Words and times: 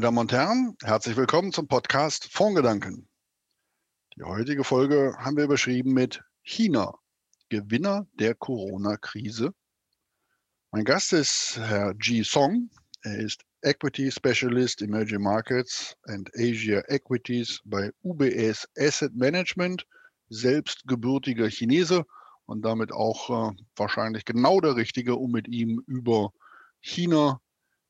Meine 0.00 0.06
Damen 0.06 0.18
und 0.18 0.32
Herren. 0.32 0.76
Herzlich 0.82 1.14
willkommen 1.18 1.52
zum 1.52 1.68
Podcast 1.68 2.32
Fondgedanken. 2.32 3.06
Die 4.16 4.22
heutige 4.22 4.64
Folge 4.64 5.14
haben 5.18 5.36
wir 5.36 5.44
überschrieben 5.44 5.92
mit 5.92 6.22
China, 6.40 6.94
Gewinner 7.50 8.06
der 8.14 8.34
Corona-Krise. 8.34 9.52
Mein 10.70 10.84
Gast 10.84 11.12
ist 11.12 11.58
Herr 11.58 11.92
Ji 12.00 12.24
Song. 12.24 12.70
Er 13.02 13.18
ist 13.18 13.42
Equity 13.60 14.10
Specialist 14.10 14.80
Emerging 14.80 15.20
Markets 15.20 15.94
and 16.04 16.30
Asia 16.34 16.80
Equities 16.88 17.60
bei 17.66 17.90
UBS 18.02 18.66
Asset 18.78 19.14
Management, 19.14 19.86
selbst 20.30 20.86
gebürtiger 20.86 21.50
Chinese 21.50 22.06
und 22.46 22.62
damit 22.62 22.90
auch 22.90 23.50
äh, 23.50 23.54
wahrscheinlich 23.76 24.24
genau 24.24 24.62
der 24.62 24.76
Richtige, 24.76 25.16
um 25.16 25.30
mit 25.30 25.46
ihm 25.46 25.82
über 25.86 26.32
China, 26.80 27.42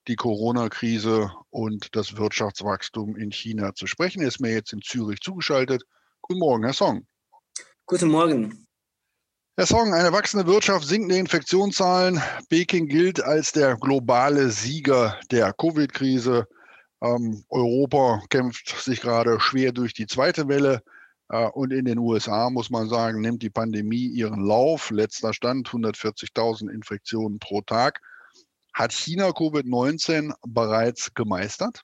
die 0.09 0.16
Corona-Krise 0.16 1.30
und 1.50 1.95
das 1.95 2.16
Wirtschaftswachstum 2.16 3.16
in 3.16 3.30
China 3.32 3.74
zu 3.74 3.86
sprechen. 3.86 4.23
Er 4.23 4.28
ist 4.28 4.40
mir 4.40 4.52
jetzt 4.52 4.73
in 4.73 4.82
Zürich 4.82 5.20
zugeschaltet. 5.20 5.84
Guten 6.20 6.40
Morgen, 6.40 6.64
Herr 6.64 6.73
Song. 6.73 7.06
Guten 7.86 8.09
Morgen. 8.09 8.66
Herr 9.56 9.66
Song, 9.66 9.92
eine 9.92 10.12
wachsende 10.12 10.46
Wirtschaft, 10.46 10.86
sinkende 10.86 11.18
Infektionszahlen. 11.18 12.23
Peking 12.48 12.86
gilt 12.86 13.23
als 13.23 13.52
der 13.52 13.76
globale 13.76 14.50
Sieger 14.50 15.18
der 15.30 15.52
Covid-Krise. 15.52 16.48
Ähm, 17.02 17.45
Europa 17.48 18.23
kämpft 18.30 18.68
sich 18.80 19.01
gerade 19.01 19.38
schwer 19.40 19.73
durch 19.73 19.93
die 19.93 20.06
zweite 20.06 20.48
Welle. 20.48 20.82
Äh, 21.28 21.46
und 21.48 21.73
in 21.73 21.84
den 21.84 21.98
USA, 21.98 22.48
muss 22.48 22.71
man 22.71 22.88
sagen, 22.88 23.21
nimmt 23.21 23.43
die 23.43 23.51
Pandemie 23.51 24.06
ihren 24.06 24.45
Lauf. 24.45 24.90
Letzter 24.90 25.34
Stand 25.34 25.68
140.000 25.68 26.71
Infektionen 26.71 27.38
pro 27.38 27.60
Tag. 27.60 28.01
Hat 28.80 28.95
China 28.95 29.28
Covid-19 29.28 30.32
bereits 30.48 31.12
gemeistert? 31.12 31.82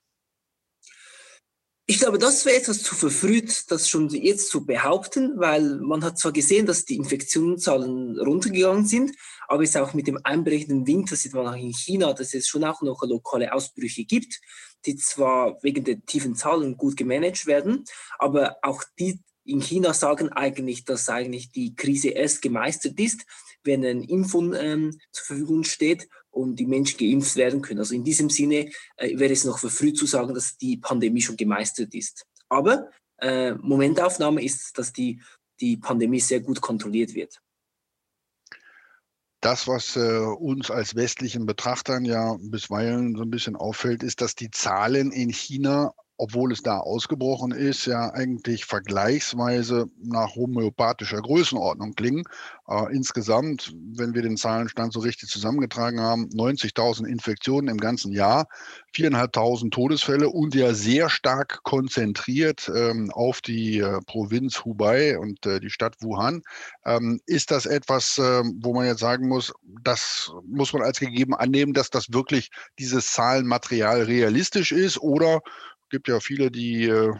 Ich 1.85 1.99
glaube, 1.99 2.17
das 2.17 2.47
wäre 2.47 2.57
etwas 2.57 2.83
zu 2.83 2.95
verfrüht, 2.95 3.71
das 3.71 3.91
schon 3.91 4.09
jetzt 4.09 4.49
zu 4.49 4.65
behaupten, 4.65 5.35
weil 5.37 5.77
man 5.77 6.03
hat 6.03 6.19
zwar 6.19 6.33
gesehen, 6.33 6.65
dass 6.65 6.87
die 6.87 6.97
Infektionszahlen 6.97 8.19
runtergegangen 8.19 8.87
sind, 8.87 9.15
aber 9.47 9.63
es 9.63 9.77
auch 9.77 9.93
mit 9.93 10.07
dem 10.07 10.19
einbrechenden 10.25 10.87
Winter 10.87 11.17
sieht 11.17 11.35
man 11.35 11.47
auch 11.47 11.61
in 11.61 11.75
China, 11.75 12.15
dass 12.15 12.33
es 12.33 12.49
schon 12.49 12.65
auch 12.65 12.81
noch 12.81 13.03
lokale 13.03 13.53
Ausbrüche 13.53 14.07
gibt, 14.07 14.41
die 14.87 14.97
zwar 14.97 15.63
wegen 15.63 15.85
der 15.85 16.01
tiefen 16.01 16.35
Zahlen 16.35 16.79
gut 16.79 16.97
gemanagt 16.97 17.45
werden, 17.45 17.85
aber 18.19 18.57
auch 18.63 18.83
die 18.99 19.21
in 19.45 19.61
China 19.61 19.93
sagen 19.93 20.31
eigentlich, 20.31 20.87
dass 20.87 21.11
eigentlich 21.11 21.53
die 21.53 21.75
Krise 21.75 22.09
erst 22.09 22.41
gemeistert 22.41 22.99
ist, 22.99 23.27
wenn 23.63 23.85
ein 23.85 24.03
Impfung 24.03 24.55
ähm, 24.55 24.99
zur 25.13 25.27
Verfügung 25.27 25.65
steht 25.65 26.09
und 26.37 26.57
die 26.57 26.67
Menschen 26.67 26.99
geimpft 26.99 27.37
werden 27.37 27.63
können. 27.63 27.81
Also 27.81 27.95
in 27.95 28.05
diesem 28.05 28.31
Sinne 28.31 28.71
äh, 28.97 29.19
wäre 29.19 29.33
es 29.33 29.45
noch 29.45 29.59
verfrüht 29.59 29.97
zu 29.97 30.07
sagen, 30.07 30.35
dass 30.35 30.57
die 30.59 30.77
Pandemie 30.77 31.23
schon 31.23 31.37
gemeistert 31.37 31.95
ist. 31.95 32.27
Aber 32.49 32.91
äh, 33.19 33.53
Momentaufnahme 33.55 34.45
ist, 34.45 34.79
dass 34.79 34.93
die, 34.93 35.21
die 35.61 35.77
Pandemie 35.77 36.21
sehr 36.21 36.41
gut 36.41 36.61
kontrolliert 36.61 37.15
wird. 37.15 37.41
Das, 39.41 39.69
was 39.69 39.97
äh, 39.97 40.19
uns 40.19 40.71
als 40.71 40.95
westlichen 40.95 41.47
Betrachtern 41.47 42.05
ja 42.05 42.37
bisweilen 42.41 43.17
so 43.17 43.23
ein 43.23 43.31
bisschen 43.31 43.57
auffällt, 43.57 44.03
ist, 44.03 44.21
dass 44.21 44.35
die 44.35 44.51
Zahlen 44.51 45.13
in 45.13 45.31
China 45.31 45.95
obwohl 46.19 46.53
es 46.53 46.63
da 46.63 46.79
ausgebrochen 46.79 47.53
ist, 47.53 47.87
ja 47.87 48.13
eigentlich 48.13 48.65
vergleichsweise 48.65 49.91
nach 50.03 50.35
homöopathischer 50.35 51.21
Größenordnung 51.21 51.95
klingen. 51.95 52.25
Äh, 52.69 52.95
insgesamt, 52.95 53.75
wenn 53.93 54.15
wir 54.15 54.23
den 54.23 54.37
Zahlenstand 54.37 54.93
so 54.93 55.01
richtig 55.01 55.29
zusammengetragen 55.29 56.01
haben, 56.01 56.29
90.000 56.31 57.07
Infektionen 57.07 57.69
im 57.69 57.79
ganzen 57.79 58.13
Jahr, 58.13 58.49
4.500 58.95 59.71
Todesfälle 59.71 60.31
und 60.31 60.55
ja 60.55 60.73
sehr 60.73 61.11
stark 61.11 61.63
konzentriert 61.65 62.71
ähm, 62.75 63.11
auf 63.13 63.43
die 63.43 63.79
äh, 63.79 64.01
Provinz 64.07 64.65
Hubei 64.65 65.19
und 65.19 65.45
äh, 65.45 65.61
die 65.61 65.71
Stadt 65.71 65.97
Wuhan. 66.01 66.43
Ähm, 66.85 67.21
ist 67.27 67.51
das 67.51 67.67
etwas, 67.67 68.19
ähm, 68.19 68.59
wo 68.63 68.73
man 68.73 68.87
jetzt 68.87 69.01
sagen 69.01 69.29
muss, 69.29 69.53
das 69.83 70.33
muss 70.47 70.73
man 70.73 70.83
als 70.83 70.99
gegeben 70.99 71.35
annehmen, 71.35 71.75
dass 71.75 71.91
das 71.91 72.13
wirklich 72.13 72.51
dieses 72.79 73.13
Zahlenmaterial 73.13 74.03
realistisch 74.03 74.73
ist 74.73 74.99
oder 74.99 75.43
gibt 75.91 76.09
ja 76.09 76.21
viele, 76.21 76.51
die 76.51 76.85
äh, 76.85 77.13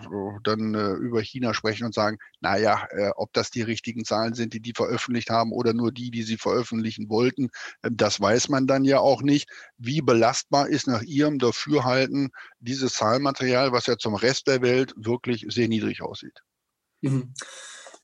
dann 0.43 0.75
äh, 0.75 0.93
über 0.93 1.21
China 1.21 1.55
sprechen 1.55 1.85
und 1.85 1.95
sagen, 1.95 2.19
naja, 2.41 2.87
äh, 2.91 3.11
ob 3.17 3.33
das 3.33 3.51
die 3.51 3.63
richtigen 3.63 4.05
Zahlen 4.05 4.35
sind, 4.35 4.53
die 4.53 4.61
die 4.61 4.73
veröffentlicht 4.75 5.31
haben 5.31 5.53
oder 5.53 5.73
nur 5.73 5.93
die, 5.93 6.11
die 6.11 6.23
sie 6.23 6.37
veröffentlichen 6.37 7.09
wollten, 7.09 7.51
äh, 7.83 7.91
das 7.93 8.21
weiß 8.21 8.49
man 8.49 8.67
dann 8.67 8.85
ja 8.85 8.99
auch 8.99 9.23
nicht. 9.23 9.49
Wie 9.79 10.01
belastbar 10.01 10.69
ist 10.69 10.87
nach 10.87 11.03
Ihrem 11.03 11.39
Dafürhalten 11.39 12.31
dieses 12.59 12.95
Zahlenmaterial, 12.95 13.73
was 13.73 13.87
ja 13.87 13.97
zum 13.97 14.15
Rest 14.15 14.47
der 14.47 14.63
Welt 14.63 14.95
wirklich 14.97 15.47
sehr 15.49 15.69
niedrig 15.69 16.03
aussieht? 16.03 16.43
Mhm. 17.03 17.35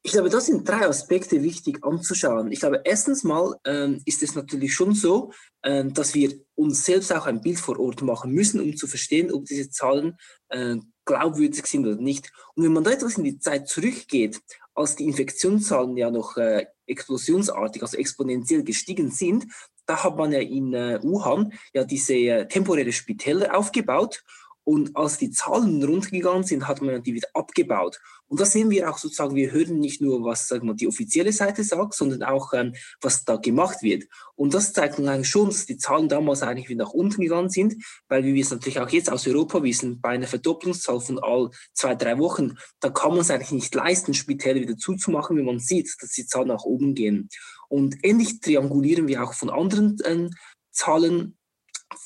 Ich 0.05 0.13
glaube, 0.13 0.31
das 0.31 0.47
sind 0.47 0.69
drei 0.69 0.87
Aspekte 0.87 1.43
wichtig 1.43 1.85
anzuschauen. 1.85 2.51
Ich 2.51 2.59
glaube, 2.59 2.81
erstens 2.85 3.23
mal 3.23 3.55
ähm, 3.65 4.03
ist 4.05 4.23
es 4.25 4.35
natürlich 4.35 4.75
schon 4.75 4.95
so, 4.95 5.33
ähm, 5.63 5.95
dass 5.95 6.15
wir 6.15 6.33
uns 6.57 6.85
selbst 6.85 7.13
auch 7.13 7.27
ein 7.27 7.41
Bild 7.41 7.61
vor 7.61 7.79
Ort 7.79 8.03
machen 8.03 8.33
müssen, 8.33 8.61
um 8.61 8.77
zu 8.77 8.89
verstehen, 8.89 9.33
ob 9.33 9.45
diese 9.45 9.71
Zahlen 9.71 10.17
äh, 10.49 10.77
glaubwürdig 11.05 11.67
sind 11.67 11.87
oder 11.87 12.01
nicht. 12.01 12.33
Und 12.55 12.65
wenn 12.65 12.73
man 12.73 12.83
da 12.83 12.91
etwas 12.91 13.17
in 13.17 13.25
die 13.25 13.39
Zeit 13.39 13.69
zurückgeht, 13.69 14.41
als 14.75 14.97
die 14.97 15.05
Infektionszahlen 15.05 15.97
ja 15.97 16.11
noch 16.11 16.37
äh, 16.37 16.67
explosionsartig, 16.87 17.83
also 17.83 17.97
exponentiell 17.97 18.65
gestiegen 18.65 19.11
sind, 19.11 19.47
da 19.87 20.03
hat 20.03 20.17
man 20.17 20.33
ja 20.33 20.41
in 20.41 20.75
äh, 20.75 21.01
Wuhan 21.03 21.53
ja 21.75 21.85
diese 21.85 22.15
äh, 22.15 22.49
temporäre 22.49 22.93
Spitäler 22.93 23.57
aufgebaut 23.57 24.23
und 24.65 24.97
als 24.97 25.19
die 25.19 25.31
Zahlen 25.31 25.83
runtergegangen 25.83 26.45
sind, 26.45 26.69
hat 26.69 26.83
man 26.83 27.03
die 27.03 27.15
wieder 27.15 27.29
abgebaut. 27.35 27.99
Und 28.29 28.41
da 28.41 28.47
sehen 28.47 28.71
wir 28.71 28.89
auch 28.89 28.97
sozusagen, 28.97 29.35
wir 29.35 29.51
hören 29.51 29.79
nicht 29.79 30.01
nur, 30.01 30.25
was 30.25 30.49
sagen 30.49 30.67
wir, 30.67 30.75
die 30.75 30.89
offizielle 30.89 31.33
Seite 31.33 31.65
sagt, 31.65 31.95
sondern 31.95 32.23
auch, 32.23 32.55
ähm, 32.55 32.75
was 33.01 33.25
da 33.25 33.37
gemacht 33.37 33.83
wird. 33.83 34.05
Und 34.37 34.55
das 34.55 34.73
zeigt 34.73 34.99
uns 34.99 35.09
eigentlich 35.09 35.29
schon, 35.29 35.49
dass 35.49 35.67
die 35.67 35.77
Zahlen 35.77 36.09
damals 36.09 36.43
eigentlich 36.43 36.69
wieder 36.69 36.85
nach 36.85 36.93
unten 36.93 37.21
gegangen 37.21 37.51
sind, 37.51 37.75
weil 38.09 38.25
wie 38.25 38.35
wir 38.35 38.43
es 38.43 38.51
natürlich 38.51 38.81
auch 38.81 38.89
jetzt 38.89 39.11
aus 39.11 39.27
Europa 39.27 39.63
wissen, 39.63 40.01
bei 40.01 40.11
einer 40.11 40.27
Verdopplungszahl 40.27 41.01
von 41.01 41.19
all 41.19 41.51
zwei, 41.75 41.95
drei 41.95 42.19
Wochen, 42.19 42.57
da 42.81 42.89
kann 42.89 43.11
man 43.11 43.21
es 43.21 43.31
eigentlich 43.31 43.53
nicht 43.53 43.75
leisten, 43.75 44.15
Spitäle 44.15 44.61
wieder 44.61 44.77
zuzumachen, 44.77 45.37
wenn 45.37 45.45
man 45.45 45.59
sieht, 45.59 45.95
dass 46.01 46.13
die 46.13 46.27
Zahlen 46.27 46.49
nach 46.49 46.65
oben 46.65 46.95
gehen. 46.95 47.29
Und 47.69 47.97
ähnlich 48.03 48.41
triangulieren 48.41 49.09
wir 49.09 49.25
auch 49.25 49.35
von 49.35 49.51
anderen 49.51 49.99
ähm, 50.05 50.31
Zahlen 50.71 51.37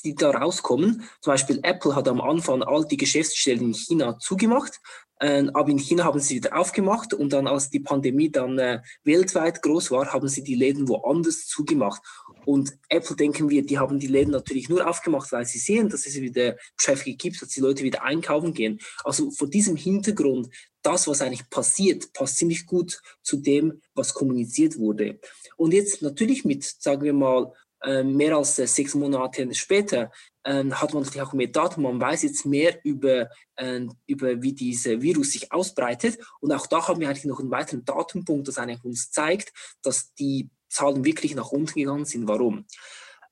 die 0.03 0.15
da 0.15 0.31
rauskommen. 0.31 1.03
Zum 1.21 1.31
Beispiel 1.33 1.59
Apple 1.63 1.95
hat 1.95 2.07
am 2.07 2.21
Anfang 2.21 2.63
all 2.63 2.85
die 2.85 2.97
Geschäftsstellen 2.97 3.61
in 3.61 3.73
China 3.73 4.17
zugemacht, 4.19 4.79
äh, 5.19 5.47
aber 5.53 5.69
in 5.69 5.79
China 5.79 6.03
haben 6.03 6.19
sie 6.19 6.35
wieder 6.35 6.57
aufgemacht 6.57 7.13
und 7.13 7.33
dann, 7.33 7.47
als 7.47 7.69
die 7.69 7.79
Pandemie 7.79 8.29
dann 8.29 8.57
äh, 8.59 8.81
weltweit 9.03 9.61
groß 9.61 9.91
war, 9.91 10.13
haben 10.13 10.27
sie 10.27 10.43
die 10.43 10.55
Läden 10.55 10.87
woanders 10.87 11.47
zugemacht. 11.47 12.01
Und 12.45 12.77
Apple 12.87 13.15
denken 13.15 13.49
wir, 13.49 13.65
die 13.65 13.77
haben 13.77 13.99
die 13.99 14.07
Läden 14.07 14.31
natürlich 14.31 14.69
nur 14.69 14.87
aufgemacht, 14.87 15.31
weil 15.31 15.45
sie 15.45 15.59
sehen, 15.59 15.89
dass 15.89 16.05
es 16.05 16.15
wieder 16.21 16.55
Traffic 16.77 17.19
gibt, 17.19 17.41
dass 17.41 17.49
die 17.49 17.59
Leute 17.59 17.83
wieder 17.83 18.03
einkaufen 18.03 18.53
gehen. 18.53 18.79
Also 19.03 19.31
vor 19.31 19.49
diesem 19.49 19.75
Hintergrund, 19.75 20.47
das, 20.81 21.07
was 21.07 21.21
eigentlich 21.21 21.49
passiert, 21.49 22.13
passt 22.13 22.37
ziemlich 22.37 22.65
gut 22.65 23.01
zu 23.21 23.37
dem, 23.37 23.81
was 23.95 24.13
kommuniziert 24.13 24.77
wurde. 24.77 25.19
Und 25.57 25.73
jetzt 25.73 26.01
natürlich 26.01 26.45
mit, 26.45 26.63
sagen 26.63 27.03
wir 27.03 27.13
mal, 27.13 27.51
mehr 27.85 28.35
als 28.35 28.57
äh, 28.59 28.67
sechs 28.67 28.95
Monate 28.95 29.53
später 29.53 30.11
ähm, 30.43 30.79
hat 30.79 30.93
man 30.93 31.03
natürlich 31.03 31.27
auch 31.27 31.33
mehr 31.33 31.47
Daten. 31.47 31.81
Man 31.81 31.99
weiß 31.99 32.23
jetzt 32.23 32.45
mehr 32.45 32.79
über, 32.83 33.29
ähm, 33.57 33.93
über 34.07 34.41
wie 34.41 34.53
dieser 34.53 35.01
Virus 35.01 35.31
sich 35.31 35.51
ausbreitet. 35.51 36.17
Und 36.39 36.51
auch 36.51 36.67
da 36.67 36.87
haben 36.87 36.99
wir 36.99 37.09
eigentlich 37.09 37.25
noch 37.25 37.39
einen 37.39 37.51
weiteren 37.51 37.85
Datenpunkt, 37.85 38.47
das 38.47 38.57
eigentlich 38.57 38.83
uns 38.83 39.11
zeigt, 39.11 39.51
dass 39.83 40.13
die 40.15 40.49
Zahlen 40.69 41.05
wirklich 41.05 41.35
nach 41.35 41.51
unten 41.51 41.79
gegangen 41.79 42.05
sind. 42.05 42.27
Warum? 42.27 42.65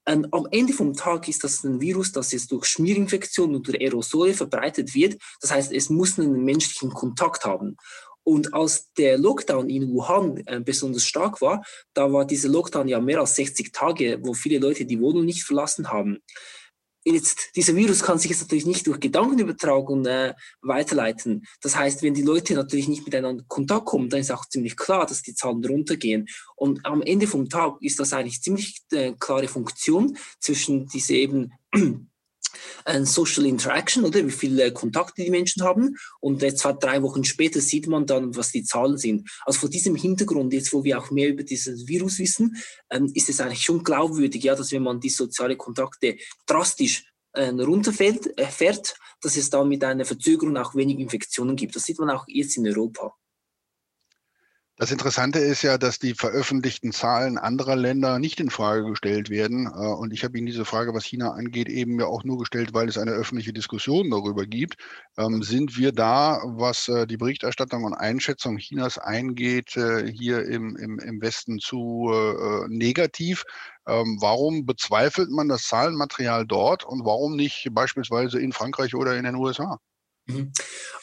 Ähm, 0.08 0.28
am 0.32 0.48
Ende 0.52 0.74
vom 0.74 0.94
Tag 0.94 1.28
ist 1.28 1.44
das 1.44 1.64
ein 1.64 1.82
Virus, 1.82 2.12
das 2.12 2.32
jetzt 2.32 2.52
durch 2.52 2.66
Schmierinfektionen 2.66 3.64
durch 3.64 3.80
Aerosole 3.82 4.36
verbreitet 4.36 4.94
wird. 4.94 5.20
Das 5.42 5.52
heißt, 5.52 5.72
es 5.72 5.90
muss 5.90 6.20
einen 6.20 6.44
menschlichen 6.44 6.92
Kontakt 6.92 7.44
haben. 7.46 7.78
Und 8.26 8.54
als 8.56 8.92
der 8.94 9.18
Lockdown 9.20 9.70
in 9.70 9.94
Wuhan 9.94 10.38
äh, 10.48 10.60
besonders 10.60 11.06
stark 11.06 11.42
war, 11.42 11.64
da 11.94 12.12
war 12.12 12.26
dieser 12.26 12.50
Lockdown 12.50 12.88
ja 12.88 13.00
mehr 13.00 13.20
als 13.20 13.36
60 13.36 13.72
Tage, 13.72 14.20
wo 14.22 14.34
viele 14.34 14.58
Leute 14.58 14.86
die 14.86 15.00
Wohnung 15.00 15.26
nicht 15.26 15.44
verlassen 15.44 15.92
haben. 15.92 16.18
Jetzt, 17.08 17.56
dieser 17.56 17.76
Virus 17.76 18.02
kann 18.02 18.18
sich 18.18 18.32
jetzt 18.32 18.42
natürlich 18.42 18.66
nicht 18.66 18.88
durch 18.88 19.00
Gedankenübertragung 19.00 20.08
äh, 20.08 20.34
weiterleiten. 20.62 21.46
Das 21.62 21.76
heißt, 21.76 22.02
wenn 22.02 22.16
die 22.16 22.24
Leute 22.24 22.56
natürlich 22.56 22.88
nicht 22.88 23.06
miteinander 23.06 23.44
in 23.44 23.48
Kontakt 23.48 23.86
kommen, 23.86 24.10
dann 24.10 24.22
ist 24.22 24.32
auch 24.32 24.50
ziemlich 24.50 24.76
klar, 24.76 25.06
dass 25.06 25.22
die 25.22 25.36
Zahlen 25.36 25.64
runtergehen. 25.64 26.26
Und 26.56 26.84
am 26.84 27.04
Ende 27.04 27.28
vom 27.28 27.48
Tag 27.48 27.78
ist 27.80 28.00
das 28.00 28.12
eigentlich 28.12 28.42
ziemlich 28.42 28.82
äh, 28.92 29.14
klare 29.20 29.48
Funktion 29.48 30.18
zwischen 30.40 30.88
diese 30.88 31.14
eben 31.14 31.54
ein 32.86 33.06
Social 33.06 33.46
Interaction, 33.46 34.04
oder 34.06 34.26
wie 34.26 34.32
viele 34.32 34.72
Kontakte 34.72 35.24
die 35.24 35.30
Menschen 35.30 35.64
haben. 35.64 35.96
Und 36.20 36.44
äh, 36.44 36.56
zwei, 36.56 36.74
drei 36.74 37.02
Wochen 37.02 37.24
später 37.24 37.62
sieht 37.62 37.88
man 37.88 38.06
dann, 38.06 38.36
was 38.36 38.52
die 38.52 38.64
Zahlen 38.64 38.98
sind. 38.98 39.30
Also 39.46 39.60
vor 39.60 39.70
diesem 39.70 39.96
Hintergrund, 39.96 40.54
jetzt 40.54 40.74
wo 40.74 40.84
wir 40.84 41.00
auch 41.00 41.12
mehr 41.12 41.30
über 41.30 41.44
dieses 41.44 41.88
Virus 41.88 42.20
wissen, 42.20 42.56
ähm, 42.90 43.12
ist 43.14 43.30
es 43.30 43.40
eigentlich 43.40 43.64
schon 43.64 43.84
glaubwürdig, 43.84 44.44
ja, 44.44 44.56
dass 44.56 44.72
wenn 44.72 44.84
man 44.84 45.00
die 45.00 45.10
sozialen 45.10 45.58
Kontakte 45.58 46.18
drastisch 46.46 47.06
äh, 47.34 47.50
runterfällt, 47.50 48.38
äh, 48.38 48.74
dass 49.22 49.38
es 49.38 49.50
da 49.50 49.64
mit 49.64 49.84
einer 49.84 50.06
Verzögerung 50.06 50.58
auch 50.58 50.76
weniger 50.76 51.02
Infektionen 51.02 51.56
gibt. 51.56 51.76
Das 51.76 51.84
sieht 51.84 52.00
man 52.00 52.10
auch 52.10 52.26
jetzt 52.28 52.58
in 52.58 52.68
Europa. 52.68 53.16
Das 54.78 54.92
Interessante 54.92 55.40
ist 55.40 55.62
ja, 55.62 55.78
dass 55.78 56.00
die 56.00 56.14
veröffentlichten 56.14 56.92
Zahlen 56.92 57.38
anderer 57.38 57.78
Länder 57.78 58.20
nicht 58.20 58.42
in 58.42 58.50
Frage 58.50 58.84
gestellt 58.84 59.30
werden. 59.30 59.68
Äh, 59.68 59.70
und 59.70 60.12
ich 60.12 60.26
habe 60.26 60.38
Ihnen 60.38 60.48
diese 60.48 60.66
Frage, 60.66 60.94
was 60.94 61.06
China 61.06 61.32
angeht, 61.32 61.70
eben 61.70 61.98
ja 61.98 62.08
auch 62.08 62.26
nur 62.26 62.40
gestellt, 62.40 62.74
weil 62.74 62.90
es 62.90 62.98
eine 62.98 63.12
öffentliche 63.12 63.54
Diskussion 63.54 64.10
darüber 64.10 64.46
gibt. 64.46 64.76
Ähm, 65.18 65.44
sind 65.44 65.78
wir 65.78 65.94
da, 65.94 66.42
was 66.44 66.90
äh, 66.90 67.08
die 67.08 67.16
Berichterstattung 67.16 67.86
und 67.86 67.94
Einschätzung 67.94 68.58
Chinas 68.58 68.98
eingeht, 68.98 69.78
äh, 69.78 70.12
hier 70.12 70.46
im, 70.46 70.76
im, 70.76 71.00
im 71.00 71.22
Westen 71.22 71.60
zu 71.60 72.12
negativ? 72.68 73.44
Ähm, 73.88 74.18
warum 74.20 74.66
bezweifelt 74.66 75.30
man 75.30 75.48
das 75.48 75.64
Zahlenmaterial 75.68 76.46
dort 76.46 76.84
und 76.84 77.06
warum 77.06 77.36
nicht 77.38 77.70
beispielsweise 77.72 78.40
in 78.40 78.52
Frankreich 78.52 78.94
oder 78.94 79.16
in 79.16 79.24
den 79.24 79.36
USA? 79.36 79.80
Mhm. 80.28 80.52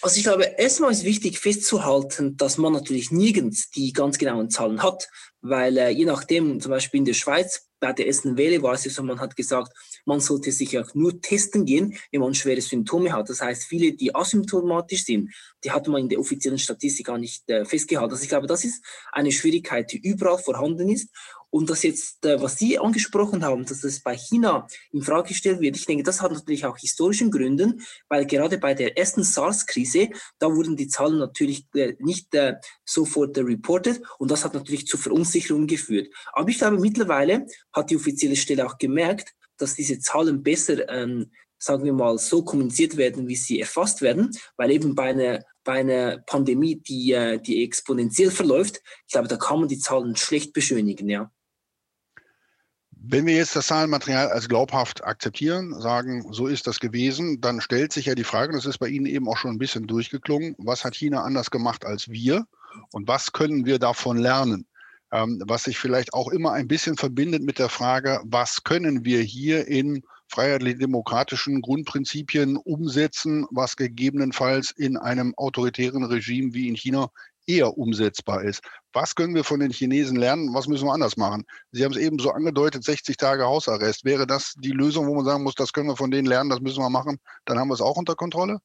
Also 0.01 0.17
ich 0.17 0.25
glaube, 0.25 0.45
erstmal 0.59 0.91
ist 0.91 1.05
wichtig 1.05 1.39
festzuhalten, 1.39 2.37
dass 2.37 2.59
man 2.59 2.73
natürlich 2.73 3.11
nirgends 3.11 3.71
die 3.71 3.93
ganz 3.93 4.19
genauen 4.19 4.51
Zahlen 4.51 4.83
hat, 4.83 5.09
weil 5.41 5.77
äh, 5.79 5.91
je 5.91 6.05
nachdem, 6.05 6.61
zum 6.61 6.71
Beispiel 6.71 6.99
in 6.99 7.05
der 7.05 7.15
Schweiz, 7.15 7.69
bei 7.79 7.93
der 7.93 8.07
ersten 8.07 8.37
Welle 8.37 8.63
war 8.63 8.75
es 8.75 8.83
so, 8.83 9.03
man 9.03 9.21
hat 9.21 9.37
gesagt, 9.37 9.73
man 10.05 10.21
sollte 10.21 10.53
sich 10.53 10.79
auch 10.79 10.95
nur 10.95 11.21
testen 11.21 11.65
gehen, 11.65 11.97
wenn 12.11 12.21
man 12.21 12.35
schwere 12.35 12.61
Symptome 12.61 13.13
hat. 13.13 13.29
Das 13.29 13.41
heißt, 13.41 13.65
viele, 13.65 13.93
die 13.93 14.15
asymptomatisch 14.15 15.05
sind, 15.05 15.31
die 15.65 15.71
hat 15.71 15.87
man 15.89 16.03
in 16.03 16.09
der 16.09 16.19
offiziellen 16.19 16.59
Statistik 16.59 17.07
gar 17.07 17.19
nicht 17.19 17.49
äh, 17.49 17.65
festgehalten. 17.65 18.13
Also 18.13 18.23
ich 18.23 18.29
glaube, 18.29 18.47
das 18.47 18.65
ist 18.65 18.85
eine 19.13 19.33
Schwierigkeit, 19.33 19.93
die 19.93 19.99
überall 19.99 20.39
vorhanden 20.39 20.89
ist. 20.89 21.09
Und 21.55 21.69
das 21.69 21.83
jetzt, 21.83 22.25
äh, 22.25 22.41
was 22.41 22.57
Sie 22.57 22.79
angesprochen 22.79 23.45
haben, 23.45 23.67
dass 23.67 23.83
das 23.83 24.01
bei 24.01 24.17
China 24.17 24.67
in 24.91 25.03
Frage 25.03 25.29
gestellt 25.29 25.61
wird, 25.61 25.77
ich 25.77 25.85
denke, 25.85 26.03
das 26.03 26.23
hat 26.23 26.33
natürlich 26.33 26.65
auch 26.65 26.79
historischen 26.79 27.31
Gründen, 27.31 27.83
weil 28.09 28.25
gerade 28.25 28.57
bei 28.57 28.73
der 28.73 28.97
ersten 28.97 29.23
SARS-Krise, 29.23 30.09
da 30.39 30.47
wurden 30.47 30.77
die 30.77 30.89
Zahlen 30.89 31.19
natürlich 31.19 31.67
äh, 31.75 31.95
nicht 31.99 32.35
äh, 32.35 32.55
sofort 32.87 33.37
reported 33.37 34.01
und 34.19 34.31
das 34.31 34.47
hat 34.47 34.55
natürlich 34.55 34.87
zu 34.87 34.97
Verunsicherungen 34.97 35.67
geführt. 35.67 36.09
Aber 36.33 36.49
ich 36.49 36.57
glaube, 36.57 36.79
mittlerweile 36.79 37.47
hat 37.71 37.91
die 37.91 37.97
offizielle 37.97 38.37
Stelle 38.37 38.67
auch 38.67 38.79
gemerkt, 38.79 39.35
dass 39.63 39.75
diese 39.75 39.99
Zahlen 40.01 40.43
besser, 40.43 40.89
ähm, 40.91 41.31
sagen 41.59 41.85
wir 41.85 41.93
mal, 41.93 42.19
so 42.19 42.45
kommuniziert 42.45 42.97
werden, 42.97 43.29
wie 43.29 43.37
sie 43.37 43.61
erfasst 43.61 44.03
werden, 44.03 44.31
weil 44.57 44.71
eben 44.71 44.95
bei 44.95 45.11
einer 45.11 45.45
bei 45.65 45.81
einer 45.81 46.19
Pandemie, 46.19 46.77
die, 46.77 47.39
die 47.47 47.65
exponentiell 47.65 48.31
verläuft, 48.31 48.83
ich 49.07 49.13
glaube, 49.13 49.29
da 49.29 49.37
kann 49.37 49.61
man 49.61 49.69
die 49.69 49.79
Zahlen 49.79 50.17
schlecht 50.17 50.53
beschönigen, 50.53 51.09
ja. 51.09 51.31
Wenn 53.05 53.27
wir 53.27 53.35
jetzt 53.35 53.57
das 53.57 53.67
Zahlenmaterial 53.67 54.29
als 54.29 54.49
glaubhaft 54.49 55.03
akzeptieren, 55.03 55.81
sagen, 55.81 56.33
so 56.33 56.47
ist 56.47 56.69
das 56.69 56.79
gewesen, 56.79 57.41
dann 57.41 57.61
stellt 57.61 57.93
sich 57.93 58.07
ja 58.07 58.15
die 58.15 58.23
Frage, 58.23 58.53
das 58.53 58.65
ist 58.65 58.79
bei 58.79 58.89
Ihnen 58.89 59.07
eben 59.07 59.29
auch 59.29 59.37
schon 59.37 59.51
ein 59.51 59.59
bisschen 59.59 59.89
durchgeklungen, 59.89 60.55
was 60.59 60.85
hat 60.85 60.95
China 60.95 61.23
anders 61.23 61.51
gemacht 61.51 61.85
als 61.85 62.09
wir 62.09 62.47
und 62.93 63.09
was 63.09 63.33
können 63.33 63.67
wir 63.67 63.81
davon 63.81 64.19
lernen? 64.19 64.67
Ähm, 65.13 65.43
was 65.47 65.65
sich 65.65 65.79
vielleicht 65.79 66.15
auch 66.15 66.29
immer 66.29 66.53
ein 66.53 66.69
bisschen 66.69 66.97
verbindet 66.97 67.43
mit 67.43 67.59
der 67.59 67.69
Frage, 67.69 68.21
was 68.25 68.65
können 68.65 69.05
wir 69.05 69.21
hier 69.21 69.69
in 69.69 70.03
freiheitlich-demokratischen 70.29 71.61
Grundprinzipien 71.61 72.57
umsetzen, 72.57 73.47
was 73.51 73.77
gegebenenfalls 73.77 74.71
in 74.71 74.97
einem 74.97 75.35
autoritären 75.37 76.05
Regime 76.05 76.55
wie 76.55 76.69
in 76.69 76.75
China 76.75 77.11
eher 77.47 77.77
umsetzbar 77.77 78.43
ist. 78.43 78.63
Was 78.93 79.15
können 79.15 79.35
wir 79.35 79.45
von 79.45 79.61
den 79.61 79.71
Chinesen 79.71 80.17
lernen? 80.17 80.55
Was 80.55 80.69
müssen 80.69 80.87
wir 80.87 80.93
anders 80.93 81.17
machen? 81.17 81.45
Sie 81.73 81.85
haben 81.85 81.93
es 81.93 81.99
eben 81.99 82.19
so 82.19 82.31
angedeutet, 82.31 82.85
60 82.85 83.17
Tage 83.17 83.45
Hausarrest. 83.45 84.05
Wäre 84.05 84.27
das 84.27 84.55
die 84.59 84.71
Lösung, 84.71 85.07
wo 85.07 85.15
man 85.15 85.25
sagen 85.25 85.43
muss, 85.43 85.55
das 85.55 85.73
können 85.73 85.89
wir 85.89 85.97
von 85.97 86.11
denen 86.11 86.27
lernen, 86.27 86.51
das 86.51 86.61
müssen 86.61 86.83
wir 86.83 86.91
machen? 86.91 87.19
Dann 87.45 87.59
haben 87.59 87.69
wir 87.69 87.75
es 87.75 87.81
auch 87.81 87.97
unter 87.97 88.15
Kontrolle? 88.15 88.59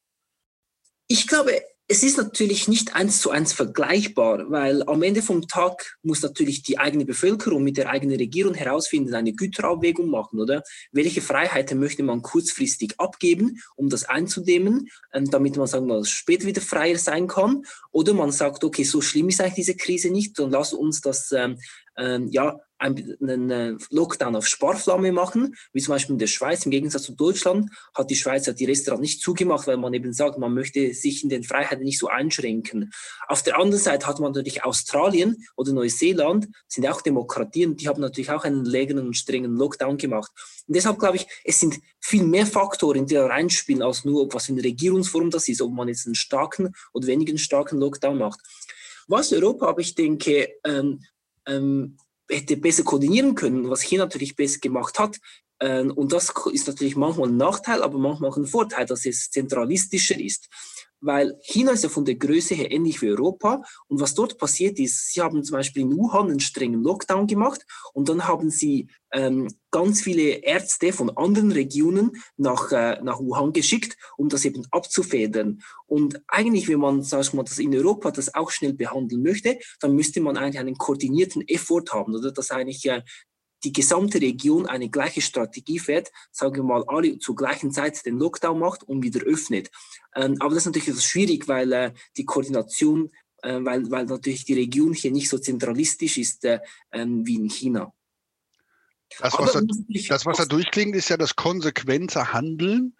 Ich 1.08 1.26
glaube, 1.26 1.60
es 1.90 2.02
ist 2.02 2.18
natürlich 2.18 2.68
nicht 2.68 2.94
eins 2.94 3.18
zu 3.20 3.30
eins 3.30 3.54
vergleichbar, 3.54 4.50
weil 4.50 4.82
am 4.86 5.02
Ende 5.02 5.22
vom 5.22 5.48
Tag 5.48 5.96
muss 6.02 6.20
natürlich 6.20 6.62
die 6.62 6.78
eigene 6.78 7.06
Bevölkerung 7.06 7.64
mit 7.64 7.78
der 7.78 7.88
eigenen 7.88 8.18
Regierung 8.18 8.52
herausfinden, 8.52 9.14
eine 9.14 9.32
Güterabwägung 9.32 10.10
machen, 10.10 10.38
oder? 10.38 10.62
Welche 10.92 11.22
Freiheiten 11.22 11.80
möchte 11.80 12.02
man 12.02 12.20
kurzfristig 12.20 13.00
abgeben, 13.00 13.62
um 13.74 13.88
das 13.88 14.04
einzudämmen, 14.04 14.88
ähm, 15.14 15.30
damit 15.30 15.56
man, 15.56 15.66
sagen 15.66 15.86
wir 15.86 16.04
später 16.04 16.46
wieder 16.46 16.60
freier 16.60 16.98
sein 16.98 17.26
kann? 17.26 17.64
Oder 17.90 18.12
man 18.12 18.32
sagt, 18.32 18.64
okay, 18.64 18.84
so 18.84 19.00
schlimm 19.00 19.30
ist 19.30 19.40
eigentlich 19.40 19.54
diese 19.54 19.76
Krise 19.76 20.10
nicht 20.10 20.38
und 20.40 20.50
lass 20.50 20.74
uns 20.74 21.00
das 21.00 21.32
ähm, 21.98 22.28
ja, 22.30 22.58
einen 22.78 23.50
äh, 23.50 23.74
Lockdown 23.90 24.36
auf 24.36 24.46
Sparflamme 24.46 25.10
machen, 25.10 25.56
wie 25.72 25.80
zum 25.80 25.94
Beispiel 25.94 26.14
in 26.14 26.18
der 26.18 26.28
Schweiz. 26.28 26.64
Im 26.64 26.70
Gegensatz 26.70 27.02
zu 27.02 27.12
Deutschland 27.12 27.70
hat 27.92 28.08
die 28.08 28.14
Schweiz 28.14 28.46
ja 28.46 28.52
die 28.52 28.66
Restaurants 28.66 29.02
nicht 29.02 29.20
zugemacht, 29.20 29.66
weil 29.66 29.76
man 29.76 29.92
eben 29.94 30.12
sagt, 30.12 30.38
man 30.38 30.54
möchte 30.54 30.94
sich 30.94 31.24
in 31.24 31.28
den 31.28 31.42
Freiheiten 31.42 31.84
nicht 31.84 31.98
so 31.98 32.06
einschränken. 32.06 32.92
Auf 33.26 33.42
der 33.42 33.58
anderen 33.58 33.82
Seite 33.82 34.06
hat 34.06 34.20
man 34.20 34.30
natürlich 34.30 34.64
Australien 34.64 35.44
oder 35.56 35.72
Neuseeland, 35.72 36.48
sind 36.68 36.86
auch 36.86 37.02
Demokratien, 37.02 37.76
die 37.76 37.88
haben 37.88 38.00
natürlich 38.00 38.30
auch 38.30 38.44
einen 38.44 38.64
längeren 38.64 39.08
und 39.08 39.16
strengen 39.16 39.56
Lockdown 39.56 39.98
gemacht. 39.98 40.30
Und 40.68 40.76
deshalb 40.76 41.00
glaube 41.00 41.16
ich, 41.16 41.26
es 41.44 41.58
sind 41.58 41.80
viel 42.00 42.22
mehr 42.22 42.46
Faktoren, 42.46 43.06
die 43.06 43.14
da 43.14 43.26
reinspielen, 43.26 43.82
als 43.82 44.04
nur, 44.04 44.32
was 44.32 44.46
für 44.46 44.52
eine 44.52 44.62
Regierungsform 44.62 45.30
das 45.30 45.48
ist, 45.48 45.60
ob 45.60 45.72
man 45.72 45.88
jetzt 45.88 46.06
einen 46.06 46.14
starken 46.14 46.72
oder 46.92 47.08
weniger 47.08 47.36
starken 47.38 47.80
Lockdown 47.80 48.18
macht. 48.18 48.40
Was 49.08 49.32
Europa, 49.32 49.66
aber 49.66 49.80
ich 49.80 49.94
denke, 49.94 50.48
ähm, 50.64 51.00
ähm, 51.48 51.96
hätte 52.30 52.56
besser 52.56 52.84
koordinieren 52.84 53.34
können, 53.34 53.70
was 53.70 53.82
China 53.82 54.04
natürlich 54.04 54.36
besser 54.36 54.58
gemacht 54.60 54.98
hat. 54.98 55.18
Ähm, 55.60 55.90
und 55.90 56.12
das 56.12 56.32
ist 56.52 56.68
natürlich 56.68 56.96
manchmal 56.96 57.28
ein 57.28 57.36
Nachteil, 57.36 57.82
aber 57.82 57.98
manchmal 57.98 58.30
auch 58.30 58.36
ein 58.36 58.46
Vorteil, 58.46 58.86
dass 58.86 59.04
es 59.06 59.30
zentralistischer 59.30 60.18
ist 60.18 60.48
weil 61.00 61.38
China 61.42 61.72
ist 61.72 61.84
ja 61.84 61.88
von 61.88 62.04
der 62.04 62.16
Größe 62.16 62.54
her 62.54 62.70
ähnlich 62.70 63.00
wie 63.02 63.10
Europa. 63.10 63.62
Und 63.86 64.00
was 64.00 64.14
dort 64.14 64.38
passiert 64.38 64.78
ist, 64.78 65.12
sie 65.12 65.20
haben 65.20 65.44
zum 65.44 65.56
Beispiel 65.56 65.82
in 65.82 65.96
Wuhan 65.96 66.30
einen 66.30 66.40
strengen 66.40 66.82
Lockdown 66.82 67.26
gemacht 67.26 67.66
und 67.92 68.08
dann 68.08 68.26
haben 68.26 68.50
sie 68.50 68.88
ähm, 69.12 69.48
ganz 69.70 70.02
viele 70.02 70.44
Ärzte 70.44 70.92
von 70.92 71.10
anderen 71.16 71.52
Regionen 71.52 72.12
nach, 72.36 72.72
äh, 72.72 73.00
nach 73.02 73.20
Wuhan 73.20 73.52
geschickt, 73.52 73.96
um 74.16 74.28
das 74.28 74.44
eben 74.44 74.66
abzufedern. 74.70 75.62
Und 75.86 76.20
eigentlich, 76.28 76.68
wenn 76.68 76.80
man, 76.80 77.02
sag 77.02 77.22
ich 77.22 77.32
mal, 77.32 77.42
das 77.42 77.58
in 77.58 77.74
Europa 77.74 78.10
das 78.10 78.34
auch 78.34 78.50
schnell 78.50 78.74
behandeln 78.74 79.22
möchte, 79.22 79.58
dann 79.80 79.94
müsste 79.94 80.20
man 80.20 80.36
eigentlich 80.36 80.58
einen 80.58 80.76
koordinierten 80.76 81.46
Effort 81.48 81.84
haben, 81.92 82.14
oder? 82.14 82.32
Dass 82.32 82.50
eigentlich 82.50 82.84
äh, 82.86 83.02
die 83.64 83.72
gesamte 83.72 84.20
Region 84.20 84.66
eine 84.66 84.88
gleiche 84.88 85.20
Strategie 85.20 85.78
fährt, 85.78 86.10
sagen 86.30 86.56
wir 86.56 86.62
mal, 86.62 86.84
alle 86.86 87.18
zur 87.18 87.36
gleichen 87.36 87.72
Zeit 87.72 88.04
den 88.06 88.18
Lockdown 88.18 88.58
macht 88.58 88.82
und 88.84 89.02
wieder 89.02 89.20
öffnet. 89.24 89.70
Ähm, 90.14 90.36
aber 90.40 90.50
das 90.50 90.58
ist 90.58 90.66
natürlich 90.66 90.88
etwas 90.88 91.04
schwierig, 91.04 91.48
weil 91.48 91.72
äh, 91.72 91.92
die 92.16 92.24
Koordination, 92.24 93.10
äh, 93.42 93.58
weil, 93.62 93.90
weil 93.90 94.06
natürlich 94.06 94.44
die 94.44 94.54
Region 94.54 94.92
hier 94.92 95.10
nicht 95.10 95.28
so 95.28 95.38
zentralistisch 95.38 96.18
ist 96.18 96.44
äh, 96.44 96.60
ähm, 96.92 97.26
wie 97.26 97.36
in 97.36 97.50
China. 97.50 97.92
Das, 99.20 99.32
was, 99.38 99.52
da, 99.52 99.60
das, 100.08 100.26
was 100.26 100.36
da 100.36 100.44
durchklingt, 100.44 100.94
ist 100.94 101.08
ja 101.08 101.16
das 101.16 101.34
konsequente 101.34 102.32
Handeln. 102.32 102.94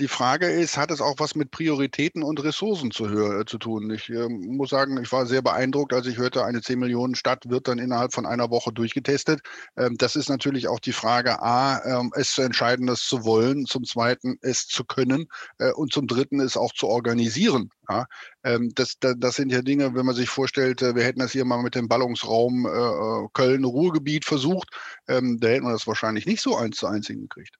Die 0.00 0.08
Frage 0.08 0.50
ist, 0.50 0.76
hat 0.76 0.90
es 0.90 1.00
auch 1.00 1.14
was 1.18 1.34
mit 1.34 1.50
Prioritäten 1.50 2.22
und 2.22 2.42
Ressourcen 2.42 2.90
zu, 2.90 3.06
äh, 3.06 3.44
zu 3.46 3.58
tun? 3.58 3.90
Ich 3.90 4.10
äh, 4.10 4.28
muss 4.28 4.70
sagen, 4.70 5.00
ich 5.00 5.10
war 5.12 5.26
sehr 5.26 5.40
beeindruckt, 5.40 5.92
als 5.92 6.06
ich 6.06 6.18
hörte, 6.18 6.44
eine 6.44 6.60
10 6.60 6.78
Millionen 6.78 7.14
Stadt 7.14 7.48
wird 7.48 7.68
dann 7.68 7.78
innerhalb 7.78 8.12
von 8.12 8.26
einer 8.26 8.50
Woche 8.50 8.72
durchgetestet. 8.72 9.40
Ähm, 9.76 9.96
das 9.98 10.16
ist 10.16 10.28
natürlich 10.28 10.68
auch 10.68 10.80
die 10.80 10.92
Frage, 10.92 11.40
a, 11.40 11.80
ähm, 11.84 12.12
es 12.16 12.32
zu 12.32 12.42
entscheiden, 12.42 12.86
das 12.86 13.00
zu 13.00 13.24
wollen, 13.24 13.64
zum 13.66 13.84
Zweiten 13.84 14.38
es 14.42 14.66
zu 14.66 14.84
können 14.84 15.28
äh, 15.58 15.72
und 15.72 15.92
zum 15.92 16.06
Dritten 16.06 16.40
es 16.40 16.56
auch 16.56 16.72
zu 16.72 16.88
organisieren. 16.88 17.70
Ja? 17.92 18.06
Ähm, 18.44 18.72
das, 18.74 18.98
das, 18.98 19.14
das, 19.18 19.36
sind 19.36 19.52
ja 19.52 19.62
Dinge, 19.62 19.94
wenn 19.94 20.06
man 20.06 20.14
sich 20.14 20.28
vorstellt, 20.28 20.82
äh, 20.82 20.94
wir 20.94 21.04
hätten 21.04 21.20
das 21.20 21.32
hier 21.32 21.44
mal 21.44 21.62
mit 21.62 21.74
dem 21.74 21.88
Ballungsraum 21.88 22.66
äh, 22.66 22.68
äh, 22.68 23.28
Köln-Ruhrgebiet 23.32 24.24
versucht, 24.24 24.68
ähm, 25.08 25.38
da 25.40 25.48
hätten 25.48 25.64
wir 25.64 25.72
das 25.72 25.86
wahrscheinlich 25.86 26.26
nicht 26.26 26.42
so 26.42 26.56
eins 26.56 26.76
zu 26.76 26.86
eins 26.86 27.06
hingekriegt. 27.06 27.56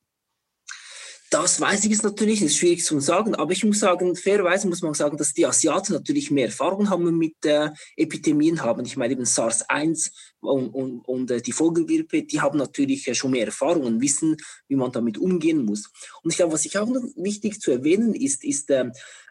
Das 1.33 1.63
weiß 1.63 1.85
ich 1.85 1.91
jetzt 1.91 2.03
natürlich, 2.03 2.43
ist 2.43 2.59
schwierig 2.59 2.85
zu 2.85 3.01
sagen, 3.01 3.35
aber 3.35 3.53
ich 3.53 3.65
muss 3.65 3.79
sagen, 3.79 4.15
fairerweise 4.17 4.69
muss 4.69 4.83
man 4.83 4.93
sagen, 4.93 5.17
dass 5.17 5.33
die 5.33 5.47
Asiaten 5.47 5.95
natürlich 5.95 6.31
mehr 6.31 6.45
Erfahrung 6.45 6.91
haben 6.91 7.17
mit 7.17 7.43
äh, 7.47 7.71
Epidemien 7.97 8.63
haben. 8.63 8.85
Ich 8.85 8.99
meine 8.99 9.15
eben 9.15 9.25
SARS-1 9.25 10.11
und, 10.41 10.69
und, 10.75 11.01
und 11.09 11.31
äh, 11.31 11.41
die 11.41 11.53
Vogelgrippe, 11.53 12.25
die 12.25 12.43
haben 12.43 12.59
natürlich 12.59 13.09
äh, 13.09 13.15
schon 13.15 13.31
mehr 13.31 13.47
Erfahrung 13.47 13.85
und 13.85 14.03
wissen, 14.03 14.37
wie 14.69 14.77
man 14.77 14.93
damit 14.93 15.17
umgehen 15.17 15.65
muss. 15.65 15.91
Und 16.23 16.33
ich 16.33 16.37
glaube, 16.37 16.53
was 16.53 16.67
ich 16.67 16.77
auch 16.77 16.87
noch 16.87 17.03
wichtig 17.17 17.63
zu 17.63 17.71
erwähnen 17.71 18.15
ist, 18.15 18.45
ist, 18.45 18.71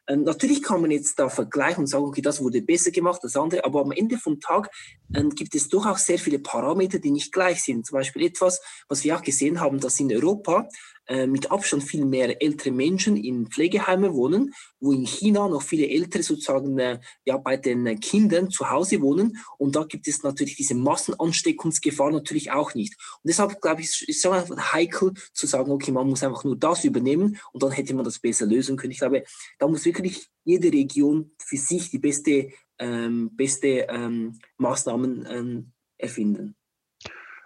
ähm, 0.07 0.23
natürlich 0.23 0.63
kann 0.63 0.81
man 0.81 0.91
jetzt 0.91 1.19
da 1.19 1.29
vergleichen 1.29 1.81
und 1.81 1.87
sagen, 1.87 2.05
okay, 2.05 2.21
das 2.21 2.41
wurde 2.41 2.61
besser 2.61 2.91
gemacht, 2.91 3.21
das 3.23 3.35
andere, 3.35 3.63
aber 3.65 3.81
am 3.81 3.91
Ende 3.91 4.17
vom 4.17 4.39
Tag 4.39 4.69
ähm, 5.15 5.29
gibt 5.29 5.55
es 5.55 5.69
doch 5.69 5.85
auch 5.85 5.97
sehr 5.97 6.19
viele 6.19 6.39
Parameter, 6.39 6.99
die 6.99 7.11
nicht 7.11 7.31
gleich 7.31 7.61
sind. 7.61 7.85
Zum 7.85 7.97
Beispiel 7.97 8.25
etwas, 8.25 8.61
was 8.87 9.03
wir 9.03 9.15
auch 9.15 9.21
gesehen 9.21 9.59
haben, 9.59 9.79
dass 9.79 9.99
in 9.99 10.11
Europa 10.13 10.67
äh, 11.11 11.27
mit 11.27 11.51
Abstand 11.51 11.83
viel 11.83 12.05
mehr 12.05 12.41
ältere 12.41 12.71
Menschen 12.71 13.17
in 13.17 13.47
Pflegeheimen 13.47 14.13
wohnen, 14.13 14.53
wo 14.79 14.93
in 14.93 15.05
China 15.05 15.49
noch 15.49 15.61
viele 15.61 15.89
Ältere 15.89 16.23
sozusagen 16.23 16.79
äh, 16.79 17.01
ja, 17.25 17.35
bei 17.35 17.57
den 17.57 17.99
Kindern 17.99 18.49
zu 18.49 18.69
Hause 18.69 19.01
wohnen. 19.01 19.37
Und 19.57 19.75
da 19.75 19.83
gibt 19.83 20.07
es 20.07 20.23
natürlich 20.23 20.55
diese 20.55 20.73
Massenansteckungsgefahr 20.73 22.11
natürlich 22.11 22.51
auch 22.51 22.75
nicht. 22.75 22.95
Und 23.21 23.27
deshalb 23.27 23.59
glaube 23.59 23.81
ich, 23.81 24.07
ist 24.07 24.25
es 24.25 24.73
heikel 24.73 25.11
zu 25.33 25.47
sagen, 25.47 25.71
okay, 25.71 25.91
man 25.91 26.07
muss 26.07 26.23
einfach 26.23 26.45
nur 26.45 26.55
das 26.55 26.85
übernehmen 26.85 27.37
und 27.51 27.61
dann 27.61 27.71
hätte 27.71 27.93
man 27.93 28.05
das 28.05 28.19
besser 28.19 28.45
lösen 28.45 28.77
können. 28.77 28.91
Ich 28.91 28.99
glaube, 28.99 29.25
da 29.59 29.67
muss 29.67 29.83
wirklich 29.83 30.29
jede 30.45 30.71
Region 30.71 31.31
für 31.43 31.57
sich 31.57 31.89
die 31.89 31.99
beste, 31.99 32.51
ähm, 32.79 33.31
beste 33.35 33.85
ähm, 33.89 34.39
Maßnahmen 34.57 35.27
ähm, 35.29 35.71
erfinden. 35.97 36.55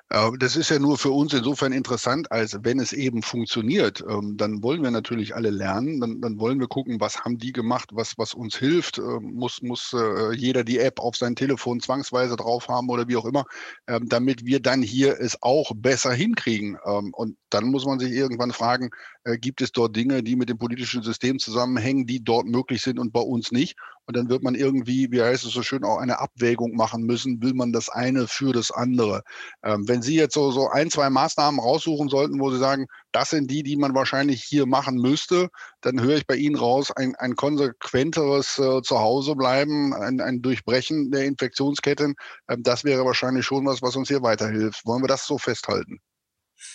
Äh, 0.10 0.32
das 0.40 0.56
ist 0.56 0.70
ja 0.70 0.78
nur 0.80 0.98
für 0.98 1.10
uns 1.10 1.34
insofern 1.34 1.72
interessant, 1.72 2.32
als 2.32 2.58
wenn 2.64 2.80
es 2.80 2.94
eben 2.94 3.24
funktioniert, 3.24 4.04
ähm, 4.08 4.38
dann 4.38 4.62
wollen 4.62 4.84
wir 4.84 4.92
natürlich 4.92 5.36
alle 5.36 5.50
lernen, 5.50 6.00
dann, 6.00 6.22
dann 6.22 6.40
wollen 6.40 6.60
wir 6.60 6.68
gucken, 6.68 7.00
was 7.00 7.22
haben 7.26 7.38
die 7.40 7.52
gemacht, 7.52 7.90
was, 7.94 8.14
was 8.18 8.34
uns 8.36 8.56
hilft. 8.56 9.00
Ähm, 9.00 9.34
muss, 9.34 9.62
muss 9.64 9.94
äh, 9.94 10.34
jeder 10.36 10.64
die 10.64 10.78
App 10.80 11.00
auf 11.00 11.16
sein 11.16 11.36
Telefon 11.36 11.80
zwangsweise 11.80 12.36
drauf 12.36 12.68
haben 12.68 12.90
oder 12.90 13.08
wie 13.08 13.16
auch 13.18 13.26
immer, 13.26 13.46
ähm, 13.88 14.08
damit 14.08 14.46
wir 14.46 14.60
dann 14.60 14.82
hier 14.84 15.20
es 15.20 15.42
auch 15.42 15.72
besser 15.76 16.14
hinkriegen. 16.14 16.78
Und 17.14 17.38
dann 17.50 17.66
muss 17.72 17.86
man 17.86 18.00
sich 18.00 18.12
irgendwann 18.12 18.52
fragen, 18.52 18.90
äh, 19.24 19.38
gibt 19.38 19.62
es 19.62 19.72
dort 19.72 19.96
Dinge, 19.96 20.24
die 20.24 20.36
mit 20.36 20.50
dem 20.50 20.58
politischen 20.58 21.02
System 21.04 21.40
zusammenhängen, 21.40 22.06
die 22.06 22.24
dort 22.24 22.46
möglich 22.46 22.82
sind 22.82 23.00
und 23.00 23.12
bei 23.14 23.22
uns 23.22 23.52
nicht? 23.52 23.76
Und 24.08 24.16
dann 24.16 24.30
wird 24.30 24.44
man 24.44 24.56
irgendwie, 24.56 25.12
wie 25.12 25.22
heißt 25.22 25.46
es 25.46 25.52
so 25.52 25.64
schön, 25.64 25.84
auch 25.84 25.98
eine 25.98 26.20
Abwägung 26.20 26.76
machen 26.76 27.04
müssen, 27.04 27.42
will 27.42 27.54
man 27.54 27.72
das 27.72 27.90
eine 27.90 28.28
für 28.28 28.54
das 28.54 28.72
andere. 28.72 29.24
Ähm, 29.64 29.88
wenn 29.88 30.02
Sie 30.02 30.16
jetzt 30.16 30.34
so, 30.34 30.52
so 30.52 30.70
ein, 30.70 30.92
zwei 30.92 31.10
Maßnahmen 31.10 31.60
raussuchen 31.60 32.10
sollten, 32.10 32.40
wo 32.40 32.52
Sie 32.52 32.60
sagen, 32.60 32.86
das 33.12 33.32
sind 33.32 33.50
die, 33.50 33.64
die 33.64 33.78
man 33.78 33.96
wahrscheinlich 33.96 34.44
hier 34.44 34.66
machen 34.66 34.98
müsste, 34.98 35.50
dann 35.82 36.02
höre 36.02 36.18
ich 36.18 36.28
bei 36.28 36.36
Ihnen 36.36 36.56
raus, 36.56 36.92
ein, 36.92 37.16
ein 37.16 37.36
konsequenteres 37.36 38.60
äh, 38.60 38.82
Zuhausebleiben, 38.82 39.94
ein, 39.94 40.22
ein 40.22 40.42
Durchbrechen 40.42 41.12
der 41.12 41.26
Infektionsketten. 41.26 42.16
Ähm, 42.50 42.64
das 42.64 42.84
wäre 42.84 43.06
wahrscheinlich 43.06 43.46
schon 43.46 43.66
was, 43.66 43.82
was 43.82 43.96
uns 43.96 44.08
hier 44.08 44.22
weiterhilft. 44.22 44.86
Wollen 44.86 45.04
wir 45.04 45.08
das 45.08 45.26
so 45.26 45.38
festhalten? 45.38 46.00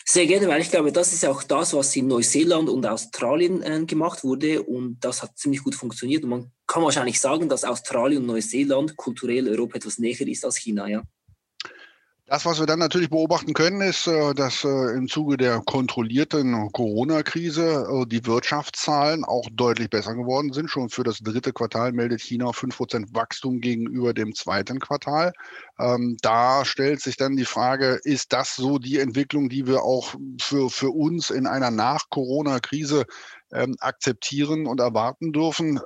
Sehr 0.05 0.27
gerne, 0.27 0.49
weil 0.49 0.61
ich 0.61 0.71
glaube, 0.71 0.93
das 0.93 1.13
ist 1.13 1.25
auch 1.25 1.43
das, 1.43 1.73
was 1.75 1.95
in 1.97 2.07
Neuseeland 2.07 2.69
und 2.69 2.87
Australien 2.87 3.63
äh, 3.63 3.85
gemacht 3.85 4.25
wurde 4.25 4.63
und 4.63 4.99
das 5.01 5.23
hat 5.23 5.39
ziemlich 5.39 5.63
gut 5.63 5.75
funktioniert. 5.75 6.25
Und 6.25 6.31
man 6.31 6.53
kann 6.67 6.83
wahrscheinlich 6.83 7.21
sagen, 7.21 7.49
dass 7.49 7.65
Australien 7.65 8.23
und 8.23 8.27
Neuseeland 8.27 8.97
kulturell 8.97 9.49
Europa 9.49 9.77
etwas 9.77 9.99
näher 9.99 10.21
ist 10.27 10.45
als 10.45 10.57
China, 10.57 10.89
ja. 10.89 11.03
Das, 12.31 12.45
was 12.45 12.61
wir 12.61 12.67
dann 12.67 12.79
natürlich 12.79 13.11
beobachten 13.11 13.55
können, 13.55 13.81
ist, 13.81 14.07
äh, 14.07 14.35
dass 14.35 14.63
äh, 14.63 14.69
im 14.97 15.09
Zuge 15.09 15.37
der 15.37 15.63
kontrollierten 15.67 16.71
Corona-Krise 16.71 17.89
äh, 17.91 18.07
die 18.07 18.25
Wirtschaftszahlen 18.25 19.25
auch 19.25 19.49
deutlich 19.53 19.91
besser 19.91 20.15
geworden 20.15 20.53
sind. 20.53 20.71
Schon 20.71 20.91
für 20.91 21.03
das 21.03 21.19
dritte 21.19 21.53
Quartal 21.53 21.91
meldet 21.91 22.21
China 22.21 22.51
5% 22.51 23.13
Wachstum 23.17 23.61
gegenüber 23.61 24.15
dem 24.15 24.33
zweiten 24.33 24.79
Quartal. 24.79 25.33
Ähm, 25.81 26.19
da 26.23 26.65
stellt 26.65 27.01
sich 27.01 27.17
dann 27.17 27.35
die 27.35 27.45
Frage, 27.45 27.99
ist 28.05 28.33
das 28.33 28.55
so 28.55 28.79
die 28.79 29.01
Entwicklung, 29.01 29.49
die 29.49 29.67
wir 29.67 29.83
auch 29.83 30.15
für, 30.41 30.71
für 30.71 30.91
uns 30.91 31.31
in 31.31 31.49
einer 31.49 31.73
Nach-Corona-Krise 31.73 33.07
ähm, 33.53 33.75
akzeptieren 33.81 34.69
und 34.69 34.79
erwarten 34.79 35.33
dürfen, 35.33 35.81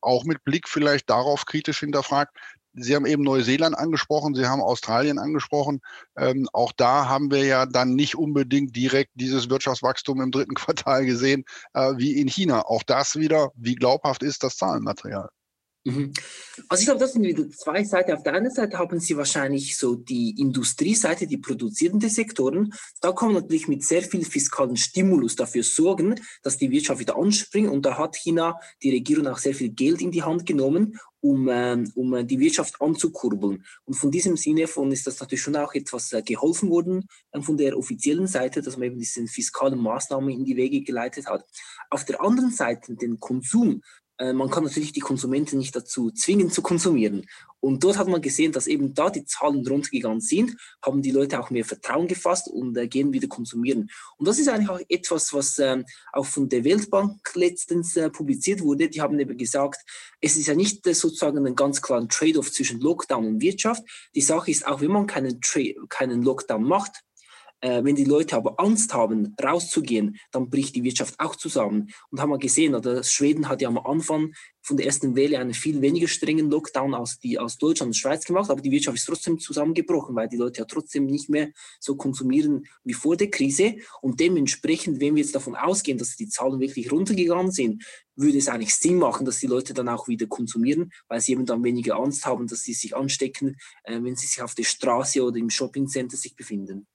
auch 0.00 0.24
mit 0.24 0.42
Blick 0.42 0.68
vielleicht 0.68 1.08
darauf 1.08 1.46
kritisch 1.46 1.78
hinterfragt, 1.78 2.36
Sie 2.74 2.94
haben 2.94 3.06
eben 3.06 3.22
Neuseeland 3.22 3.76
angesprochen, 3.76 4.34
Sie 4.34 4.46
haben 4.46 4.60
Australien 4.60 5.18
angesprochen. 5.18 5.80
Ähm, 6.16 6.48
auch 6.52 6.72
da 6.72 7.08
haben 7.08 7.30
wir 7.30 7.44
ja 7.44 7.66
dann 7.66 7.94
nicht 7.94 8.16
unbedingt 8.16 8.74
direkt 8.74 9.12
dieses 9.14 9.48
Wirtschaftswachstum 9.48 10.20
im 10.20 10.30
dritten 10.30 10.54
Quartal 10.54 11.06
gesehen 11.06 11.44
äh, 11.72 11.92
wie 11.96 12.20
in 12.20 12.28
China. 12.28 12.66
Auch 12.66 12.82
das 12.82 13.16
wieder, 13.16 13.52
wie 13.54 13.76
glaubhaft 13.76 14.22
ist 14.22 14.42
das 14.42 14.56
Zahlenmaterial? 14.56 15.28
Mhm. 15.84 16.12
Also 16.68 16.80
ich 16.80 16.86
glaube, 16.86 17.00
das 17.00 17.12
sind 17.12 17.22
wieder 17.24 17.48
zwei 17.50 17.84
Seiten. 17.84 18.12
Auf 18.12 18.22
der 18.22 18.32
einen 18.32 18.50
Seite 18.50 18.78
haben 18.78 19.00
Sie 19.00 19.16
wahrscheinlich 19.18 19.76
so 19.76 19.94
die 19.94 20.30
Industrieseite, 20.40 21.26
die 21.26 21.36
produzierenden 21.36 22.08
Sektoren. 22.08 22.72
Da 23.02 23.12
kann 23.12 23.32
man 23.32 23.42
natürlich 23.42 23.68
mit 23.68 23.84
sehr 23.84 24.02
viel 24.02 24.24
fiskalen 24.24 24.76
Stimulus 24.76 25.36
dafür 25.36 25.62
sorgen, 25.62 26.14
dass 26.42 26.56
die 26.56 26.70
Wirtschaft 26.70 27.00
wieder 27.00 27.18
anspringt. 27.18 27.68
Und 27.68 27.84
da 27.84 27.98
hat 27.98 28.16
China, 28.16 28.58
die 28.82 28.90
Regierung, 28.90 29.26
auch 29.26 29.38
sehr 29.38 29.54
viel 29.54 29.70
Geld 29.70 30.00
in 30.00 30.10
die 30.10 30.22
Hand 30.22 30.46
genommen, 30.46 30.98
um, 31.20 31.48
ähm, 31.50 31.90
um 31.94 32.14
äh, 32.14 32.24
die 32.24 32.38
Wirtschaft 32.38 32.80
anzukurbeln. 32.80 33.64
Und 33.84 33.94
von 33.94 34.10
diesem 34.10 34.36
Sinne 34.36 34.66
von 34.66 34.92
ist 34.92 35.06
das 35.06 35.20
natürlich 35.20 35.42
schon 35.42 35.56
auch 35.56 35.74
etwas 35.74 36.12
äh, 36.12 36.22
geholfen 36.22 36.70
worden 36.70 37.06
äh, 37.32 37.40
von 37.42 37.56
der 37.56 37.76
offiziellen 37.78 38.26
Seite, 38.26 38.62
dass 38.62 38.76
man 38.76 38.88
eben 38.88 38.98
diese 38.98 39.26
fiskalen 39.26 39.78
Maßnahmen 39.78 40.30
in 40.30 40.44
die 40.44 40.56
Wege 40.56 40.82
geleitet 40.82 41.26
hat. 41.26 41.44
Auf 41.90 42.04
der 42.04 42.22
anderen 42.22 42.50
Seite 42.50 42.94
den 42.94 43.20
Konsum 43.20 43.82
man 44.18 44.48
kann 44.48 44.64
natürlich 44.64 44.92
die 44.92 45.00
Konsumenten 45.00 45.58
nicht 45.58 45.74
dazu 45.74 46.10
zwingen 46.10 46.50
zu 46.50 46.62
konsumieren. 46.62 47.26
Und 47.64 47.82
dort 47.82 47.96
hat 47.96 48.08
man 48.08 48.20
gesehen, 48.20 48.52
dass 48.52 48.66
eben 48.66 48.92
da 48.92 49.08
die 49.08 49.24
Zahlen 49.24 49.66
runtergegangen 49.66 50.20
sind, 50.20 50.54
haben 50.84 51.00
die 51.00 51.12
Leute 51.12 51.40
auch 51.40 51.48
mehr 51.48 51.64
Vertrauen 51.64 52.06
gefasst 52.06 52.46
und 52.46 52.76
äh, 52.76 52.86
gehen 52.86 53.14
wieder 53.14 53.26
konsumieren. 53.26 53.90
Und 54.18 54.28
das 54.28 54.38
ist 54.38 54.48
eigentlich 54.48 54.68
auch 54.68 54.80
etwas, 54.86 55.32
was 55.32 55.58
ähm, 55.58 55.86
auch 56.12 56.26
von 56.26 56.50
der 56.50 56.62
Weltbank 56.64 57.18
letztens 57.34 57.96
äh, 57.96 58.10
publiziert 58.10 58.60
wurde. 58.60 58.90
Die 58.90 59.00
haben 59.00 59.18
eben 59.18 59.38
gesagt, 59.38 59.80
es 60.20 60.36
ist 60.36 60.46
ja 60.46 60.54
nicht 60.54 60.86
äh, 60.86 60.92
sozusagen 60.92 61.46
ein 61.46 61.56
ganz 61.56 61.80
klarer 61.80 62.06
Trade-off 62.06 62.52
zwischen 62.52 62.80
Lockdown 62.80 63.26
und 63.26 63.40
Wirtschaft. 63.40 63.82
Die 64.14 64.20
Sache 64.20 64.50
ist, 64.50 64.66
auch 64.66 64.82
wenn 64.82 64.90
man 64.90 65.06
keinen, 65.06 65.40
keinen 65.88 66.22
Lockdown 66.22 66.64
macht, 66.64 67.00
äh, 67.13 67.13
wenn 67.68 67.96
die 67.96 68.04
Leute 68.04 68.36
aber 68.36 68.60
Angst 68.60 68.92
haben, 68.92 69.34
rauszugehen, 69.42 70.16
dann 70.30 70.50
bricht 70.50 70.76
die 70.76 70.84
Wirtschaft 70.84 71.14
auch 71.18 71.34
zusammen. 71.36 71.90
Und 72.10 72.20
haben 72.20 72.30
wir 72.30 72.38
gesehen, 72.38 72.74
oder 72.74 73.02
Schweden 73.02 73.48
hat 73.48 73.62
ja 73.62 73.68
am 73.68 73.78
Anfang 73.78 74.32
von 74.64 74.78
der 74.78 74.86
ersten 74.86 75.14
Welle 75.14 75.38
einen 75.38 75.52
viel 75.52 75.82
weniger 75.82 76.08
strengen 76.08 76.50
Lockdown 76.50 76.94
als 76.94 77.18
die 77.18 77.38
aus 77.38 77.58
Deutschland 77.58 77.90
und 77.90 77.94
Schweiz 77.94 78.24
gemacht, 78.24 78.50
aber 78.50 78.62
die 78.62 78.70
Wirtschaft 78.70 78.96
ist 78.96 79.04
trotzdem 79.04 79.38
zusammengebrochen, 79.38 80.16
weil 80.16 80.28
die 80.28 80.38
Leute 80.38 80.60
ja 80.60 80.64
trotzdem 80.64 81.04
nicht 81.04 81.28
mehr 81.28 81.50
so 81.80 81.96
konsumieren 81.96 82.66
wie 82.82 82.94
vor 82.94 83.16
der 83.16 83.30
Krise. 83.30 83.76
Und 84.00 84.20
dementsprechend, 84.20 85.00
wenn 85.00 85.16
wir 85.16 85.22
jetzt 85.22 85.34
davon 85.34 85.54
ausgehen, 85.54 85.98
dass 85.98 86.16
die 86.16 86.28
Zahlen 86.28 86.60
wirklich 86.60 86.90
runtergegangen 86.90 87.52
sind, 87.52 87.84
würde 88.16 88.38
es 88.38 88.48
eigentlich 88.48 88.74
Sinn 88.74 88.96
machen, 88.96 89.26
dass 89.26 89.38
die 89.38 89.46
Leute 89.46 89.74
dann 89.74 89.88
auch 89.88 90.08
wieder 90.08 90.26
konsumieren, 90.26 90.92
weil 91.08 91.20
sie 91.20 91.32
eben 91.32 91.44
dann 91.44 91.62
weniger 91.62 91.96
Angst 91.96 92.24
haben, 92.24 92.46
dass 92.46 92.62
sie 92.62 92.72
sich 92.72 92.96
anstecken, 92.96 93.56
äh, 93.82 94.00
wenn 94.02 94.16
sie 94.16 94.26
sich 94.26 94.40
auf 94.40 94.54
der 94.54 94.64
Straße 94.64 95.22
oder 95.22 95.36
im 95.36 95.50
Shoppingcenter 95.50 96.16
sich 96.16 96.36
befinden. 96.36 96.86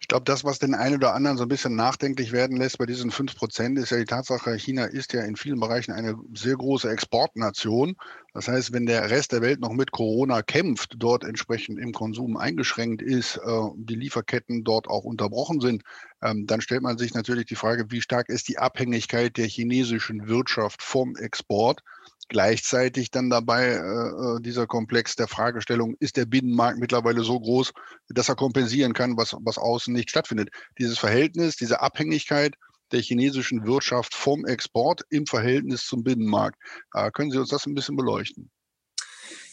Ich 0.00 0.08
glaube, 0.08 0.24
das, 0.24 0.44
was 0.44 0.58
den 0.58 0.74
einen 0.74 0.96
oder 0.96 1.14
anderen 1.14 1.36
so 1.36 1.44
ein 1.44 1.48
bisschen 1.48 1.76
nachdenklich 1.76 2.32
werden 2.32 2.56
lässt 2.56 2.78
bei 2.78 2.86
diesen 2.86 3.10
fünf 3.10 3.36
Prozent, 3.36 3.78
ist 3.78 3.90
ja 3.90 3.98
die 3.98 4.06
Tatsache, 4.06 4.56
China 4.56 4.84
ist 4.86 5.12
ja 5.12 5.22
in 5.22 5.36
vielen 5.36 5.60
Bereichen 5.60 5.92
eine 5.92 6.16
sehr 6.34 6.56
große 6.56 6.90
Exportnation. 6.90 7.96
Das 8.32 8.48
heißt, 8.48 8.72
wenn 8.72 8.86
der 8.86 9.10
Rest 9.10 9.32
der 9.32 9.42
Welt 9.42 9.60
noch 9.60 9.72
mit 9.72 9.92
Corona 9.92 10.42
kämpft, 10.42 10.94
dort 10.96 11.22
entsprechend 11.22 11.78
im 11.78 11.92
Konsum 11.92 12.38
eingeschränkt 12.38 13.02
ist, 13.02 13.36
äh, 13.36 13.60
die 13.76 13.94
Lieferketten 13.94 14.64
dort 14.64 14.88
auch 14.88 15.04
unterbrochen 15.04 15.60
sind, 15.60 15.82
ähm, 16.22 16.46
dann 16.46 16.62
stellt 16.62 16.82
man 16.82 16.96
sich 16.96 17.12
natürlich 17.12 17.46
die 17.46 17.56
Frage, 17.56 17.90
wie 17.90 18.00
stark 18.00 18.30
ist 18.30 18.48
die 18.48 18.58
Abhängigkeit 18.58 19.36
der 19.36 19.46
chinesischen 19.46 20.28
Wirtschaft 20.28 20.82
vom 20.82 21.14
Export? 21.14 21.82
Gleichzeitig 22.30 23.10
dann 23.10 23.28
dabei 23.28 23.66
äh, 23.66 23.76
äh, 23.76 24.40
dieser 24.40 24.66
Komplex 24.66 25.16
der 25.16 25.28
Fragestellung, 25.28 25.96
ist 26.00 26.16
der 26.16 26.24
Binnenmarkt 26.24 26.78
mittlerweile 26.78 27.22
so 27.22 27.38
groß, 27.38 27.72
dass 28.08 28.30
er 28.30 28.36
kompensieren 28.36 28.94
kann, 28.94 29.18
was, 29.18 29.36
was 29.42 29.58
außen 29.58 29.92
nicht 29.92 30.08
stattfindet. 30.08 30.48
Dieses 30.78 30.98
Verhältnis, 30.98 31.56
diese 31.56 31.80
Abhängigkeit 31.82 32.54
der 32.92 33.00
chinesischen 33.00 33.66
Wirtschaft 33.66 34.14
vom 34.14 34.46
Export 34.46 35.02
im 35.10 35.26
Verhältnis 35.26 35.84
zum 35.84 36.02
Binnenmarkt. 36.02 36.58
Äh, 36.94 37.10
können 37.10 37.30
Sie 37.30 37.38
uns 37.38 37.50
das 37.50 37.66
ein 37.66 37.74
bisschen 37.74 37.96
beleuchten? 37.96 38.50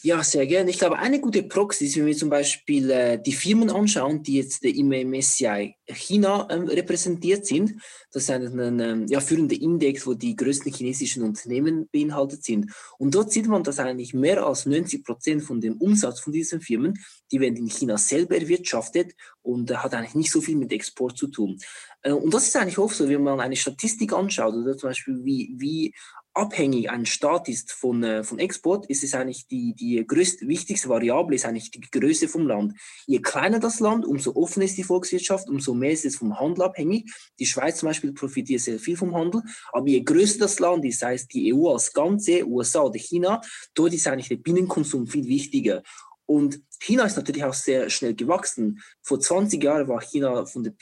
Ja, 0.03 0.23
sehr 0.23 0.45
gerne. 0.45 0.69
Ich 0.69 0.77
glaube, 0.77 0.99
eine 0.99 1.19
gute 1.19 1.43
Proxy 1.43 1.85
ist, 1.85 1.97
wenn 1.97 2.05
wir 2.05 2.15
zum 2.15 2.29
Beispiel 2.29 2.91
äh, 2.91 3.21
die 3.21 3.33
Firmen 3.33 3.71
anschauen, 3.71 4.21
die 4.21 4.35
jetzt 4.35 4.63
im 4.63 4.89
MSCI 4.89 5.75
China 5.87 6.47
ähm, 6.51 6.67
repräsentiert 6.67 7.45
sind. 7.45 7.81
Das 8.11 8.23
ist 8.23 8.29
ein, 8.29 8.59
ein 8.59 8.79
ähm, 8.79 9.07
ja, 9.07 9.19
führender 9.19 9.59
Index, 9.59 10.05
wo 10.05 10.13
die 10.13 10.35
größten 10.35 10.71
chinesischen 10.71 11.23
Unternehmen 11.23 11.89
beinhaltet 11.91 12.43
sind. 12.43 12.71
Und 12.99 13.15
dort 13.15 13.31
sieht 13.31 13.47
man, 13.47 13.63
dass 13.63 13.79
eigentlich 13.79 14.13
mehr 14.13 14.45
als 14.45 14.65
90 14.65 15.03
Prozent 15.03 15.43
von 15.43 15.61
dem 15.61 15.77
Umsatz 15.77 16.19
von 16.19 16.33
diesen 16.33 16.61
Firmen, 16.61 16.99
die 17.31 17.39
werden 17.39 17.57
in 17.57 17.69
China 17.69 17.97
selber 17.97 18.35
erwirtschaftet 18.35 19.13
und 19.41 19.71
äh, 19.71 19.75
hat 19.75 19.93
eigentlich 19.93 20.15
nicht 20.15 20.31
so 20.31 20.41
viel 20.41 20.57
mit 20.57 20.71
Export 20.71 21.17
zu 21.17 21.27
tun. 21.27 21.57
Äh, 22.01 22.11
und 22.11 22.33
das 22.33 22.47
ist 22.47 22.55
eigentlich 22.55 22.77
oft 22.77 22.95
so, 22.95 23.09
wenn 23.09 23.23
man 23.23 23.39
eine 23.39 23.55
Statistik 23.55 24.13
anschaut, 24.13 24.53
oder 24.53 24.77
zum 24.77 24.89
Beispiel 24.89 25.19
wie, 25.23 25.53
wie 25.57 25.93
abhängig 26.37 26.89
ein 26.89 27.05
Staat 27.05 27.49
ist 27.49 27.71
von, 27.71 28.03
äh, 28.03 28.23
von 28.23 28.39
Export, 28.39 28.85
ist 28.87 29.03
es 29.03 29.13
eigentlich 29.13 29.47
die, 29.47 29.73
die 29.73 30.05
größte, 30.05 30.47
wichtigste 30.47 30.89
Variable, 30.89 31.35
ist 31.35 31.45
eigentlich 31.45 31.71
die 31.71 31.81
Größe 31.81 32.27
vom 32.27 32.47
Land. 32.47 32.73
Je 33.05 33.19
kleiner 33.19 33.59
das 33.59 33.79
Land, 33.79 34.05
umso 34.05 34.35
offener 34.35 34.65
ist 34.65 34.77
die 34.77 34.83
Volkswirtschaft, 34.83 35.49
umso 35.49 35.73
mehr 35.73 35.91
ist 35.91 36.05
es 36.05 36.17
vom 36.17 36.39
Handel 36.39 36.63
abhängig. 36.63 37.11
Die 37.39 37.45
Schweiz 37.45 37.79
zum 37.79 37.89
Beispiel 37.89 38.13
profitiert 38.13 38.61
sehr 38.61 38.79
viel 38.79 38.95
vom 38.95 39.15
Handel, 39.15 39.41
aber 39.71 39.87
je 39.87 40.03
größer 40.03 40.39
das 40.39 40.59
Land 40.59 40.85
ist, 40.85 40.99
sei 40.99 41.15
es 41.15 41.27
die 41.27 41.53
EU 41.53 41.69
als 41.69 41.91
Ganze, 41.91 42.47
USA 42.47 42.81
oder 42.81 42.99
China, 42.99 43.41
dort 43.73 43.93
ist 43.93 44.07
eigentlich 44.07 44.29
der 44.29 44.37
Binnenkonsum 44.37 45.07
viel 45.07 45.25
wichtiger. 45.25 45.81
Und 46.25 46.61
China 46.79 47.05
ist 47.05 47.15
natürlich 47.15 47.43
auch 47.43 47.53
sehr 47.53 47.89
schnell 47.89 48.13
gewachsen. 48.13 48.81
Vor 49.01 49.19
20 49.19 49.63
Jahren 49.63 49.87
war 49.87 50.01
China 50.01 50.45
von 50.45 50.63
der 50.63 50.73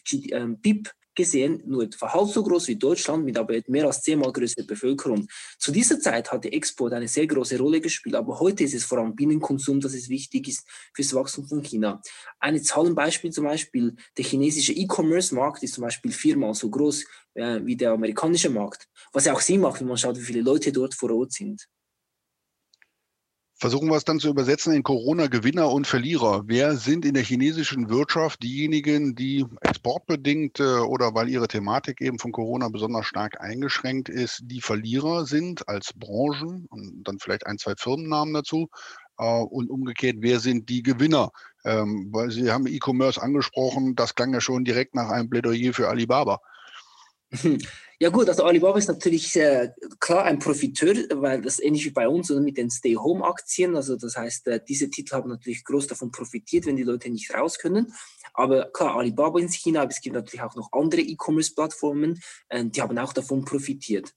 BIP 0.62 0.92
gesehen 1.16 1.62
nur 1.66 1.84
etwa 1.84 2.14
halb 2.14 2.30
so 2.30 2.44
groß 2.44 2.68
wie 2.68 2.76
Deutschland, 2.76 3.26
mit 3.26 3.38
aber 3.38 3.56
mehr 3.68 3.86
als 3.86 4.02
zehnmal 4.02 4.32
größere 4.32 4.66
Bevölkerung. 4.66 5.28
Zu 5.58 5.72
dieser 5.72 6.00
Zeit 6.00 6.32
hat 6.32 6.44
der 6.44 6.54
Export 6.54 6.94
eine 6.94 7.08
sehr 7.08 7.28
große 7.28 7.58
Rolle 7.58 7.82
gespielt, 7.82 8.16
aber 8.16 8.40
heute 8.40 8.64
ist 8.64 8.74
es 8.74 8.84
vor 8.84 9.00
allem 9.00 9.16
Binnenkonsum, 9.16 9.80
dass 9.80 9.94
es 9.94 10.10
wichtig 10.10 10.48
ist 10.48 10.68
fürs 10.94 11.14
Wachstum 11.14 11.48
von 11.48 11.62
China. 11.62 12.02
Eine 12.40 12.62
Zahlenbeispiel 12.62 13.32
zum 13.32 13.46
Beispiel, 13.46 13.96
der 14.18 14.26
chinesische 14.26 14.74
E-Commerce-Markt 14.74 15.64
ist 15.64 15.76
zum 15.76 15.84
Beispiel 15.84 16.12
viermal 16.12 16.54
so 16.54 16.70
groß 16.70 17.06
äh, 17.36 17.60
wie 17.64 17.76
der 17.76 17.92
amerikanische 17.92 18.50
Markt, 18.50 18.88
was 19.14 19.26
ja 19.26 19.34
auch 19.34 19.42
Sinn 19.42 19.62
macht, 19.62 19.82
wenn 19.82 19.88
man 19.88 19.98
schaut, 19.98 20.18
wie 20.18 20.24
viele 20.24 20.42
Leute 20.42 20.72
dort 20.72 20.94
vor 20.94 21.12
Ort 21.12 21.32
sind. 21.32 21.68
Versuchen 23.58 23.88
wir 23.88 23.96
es 23.96 24.04
dann 24.04 24.20
zu 24.20 24.28
übersetzen 24.28 24.74
in 24.74 24.84
Corona-Gewinner 24.84 25.72
und 25.72 25.88
Verlierer. 25.88 26.44
Wer 26.46 26.76
sind 26.76 27.06
in 27.06 27.14
der 27.14 27.24
chinesischen 27.24 27.90
Wirtschaft 27.90 28.44
diejenigen, 28.44 29.16
die 29.16 29.46
exportbedingt 29.62 30.60
oder 30.60 31.16
weil 31.16 31.30
ihre 31.30 31.48
Thematik 31.48 32.02
eben 32.02 32.20
von 32.20 32.34
Corona 32.34 32.68
besonders 32.68 33.06
stark 33.06 33.40
eingeschränkt 33.40 34.10
ist, 34.10 34.42
die 34.44 34.60
Verlierer 34.60 35.26
sind 35.26 35.70
als 35.70 35.94
Branchen 35.94 36.66
und 36.70 37.04
dann 37.06 37.20
vielleicht 37.20 37.48
ein, 37.48 37.58
zwei 37.58 37.76
Firmennamen 37.78 38.34
dazu? 38.34 38.68
Äh, 39.18 39.42
und 39.44 39.70
umgekehrt, 39.70 40.18
wer 40.20 40.40
sind 40.42 40.68
die 40.70 40.84
Gewinner? 40.84 41.32
Ähm, 41.64 42.10
weil 42.12 42.32
Sie 42.32 42.52
haben 42.52 42.68
E-Commerce 42.68 43.22
angesprochen, 43.22 43.96
das 43.96 44.16
klang 44.16 44.34
ja 44.34 44.42
schon 44.42 44.66
direkt 44.66 44.96
nach 44.96 45.10
einem 45.10 45.30
Plädoyer 45.30 45.74
für 45.74 45.88
Alibaba. 45.88 46.40
Ja 47.98 48.10
gut, 48.10 48.28
also 48.28 48.44
Alibaba 48.44 48.78
ist 48.78 48.90
natürlich 48.90 49.38
äh, 49.38 49.70
klar 50.02 50.26
ein 50.26 50.38
Profiteur, 50.38 50.96
weil 51.14 51.42
das 51.42 51.62
ähnlich 51.62 51.86
wie 51.86 51.92
bei 51.92 52.10
uns 52.10 52.30
oder 52.30 52.42
mit 52.42 52.58
den 52.58 52.70
Stay-Home-Aktien. 52.70 53.74
Also 53.78 53.96
das 53.96 54.18
heißt, 54.18 54.48
äh, 54.48 54.60
diese 54.68 54.90
Titel 54.90 55.16
haben 55.16 55.30
natürlich 55.30 55.64
groß 55.64 55.88
davon 55.88 56.12
profitiert, 56.12 56.66
wenn 56.66 56.76
die 56.76 56.84
Leute 56.84 57.10
nicht 57.10 57.34
raus 57.34 57.58
können. 57.58 57.94
Aber 58.34 58.66
klar, 58.66 58.98
Alibaba 58.98 59.40
in 59.40 59.48
China, 59.48 59.84
aber 59.84 59.92
es 59.92 60.02
gibt 60.02 60.14
natürlich 60.14 60.42
auch 60.42 60.56
noch 60.56 60.74
andere 60.74 61.00
E-Commerce-Plattformen, 61.00 62.20
äh, 62.50 62.66
die 62.66 62.82
haben 62.82 62.98
auch 62.98 63.14
davon 63.14 63.46
profitiert. 63.46 64.14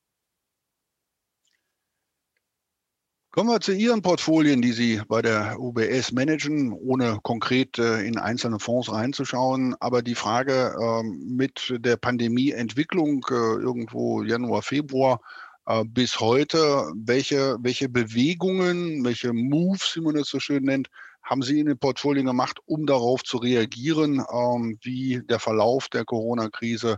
Kommen 3.31 3.51
wir 3.51 3.61
zu 3.61 3.73
Ihren 3.73 4.01
Portfolien, 4.01 4.63
die 4.63 4.73
Sie 4.73 5.03
bei 5.07 5.21
der 5.21 5.61
UBS 5.61 6.13
managen, 6.13 6.73
ohne 6.73 7.19
konkret 7.23 7.79
äh, 7.79 8.01
in 8.01 8.17
einzelne 8.17 8.59
Fonds 8.59 8.91
reinzuschauen. 8.91 9.77
Aber 9.81 10.01
die 10.01 10.15
Frage 10.15 10.75
ähm, 10.81 11.37
mit 11.37 11.75
der 11.79 11.99
Pandemieentwicklung 11.99 13.27
äh, 13.31 13.35
irgendwo 13.35 14.23
Januar, 14.23 14.63
Februar 14.63 15.21
äh, 15.67 15.85
bis 15.85 16.19
heute, 16.21 16.91
welche, 16.97 17.59
welche 17.61 17.91
Bewegungen, 17.91 19.05
welche 19.05 19.35
Moves, 19.35 19.95
wie 19.95 20.01
man 20.01 20.15
das 20.15 20.29
so 20.29 20.41
schön 20.41 20.65
nennt, 20.65 20.89
haben 21.23 21.43
Sie 21.43 21.61
in 21.61 21.67
den 21.67 21.79
Portfolien 21.79 22.25
gemacht, 22.25 22.59
um 22.65 22.87
darauf 22.87 23.23
zu 23.25 23.37
reagieren, 23.37 24.25
ähm, 24.33 24.79
wie 24.81 25.21
der 25.29 25.39
Verlauf 25.39 25.91
der 25.91 26.07
Corona-Krise 26.07 26.97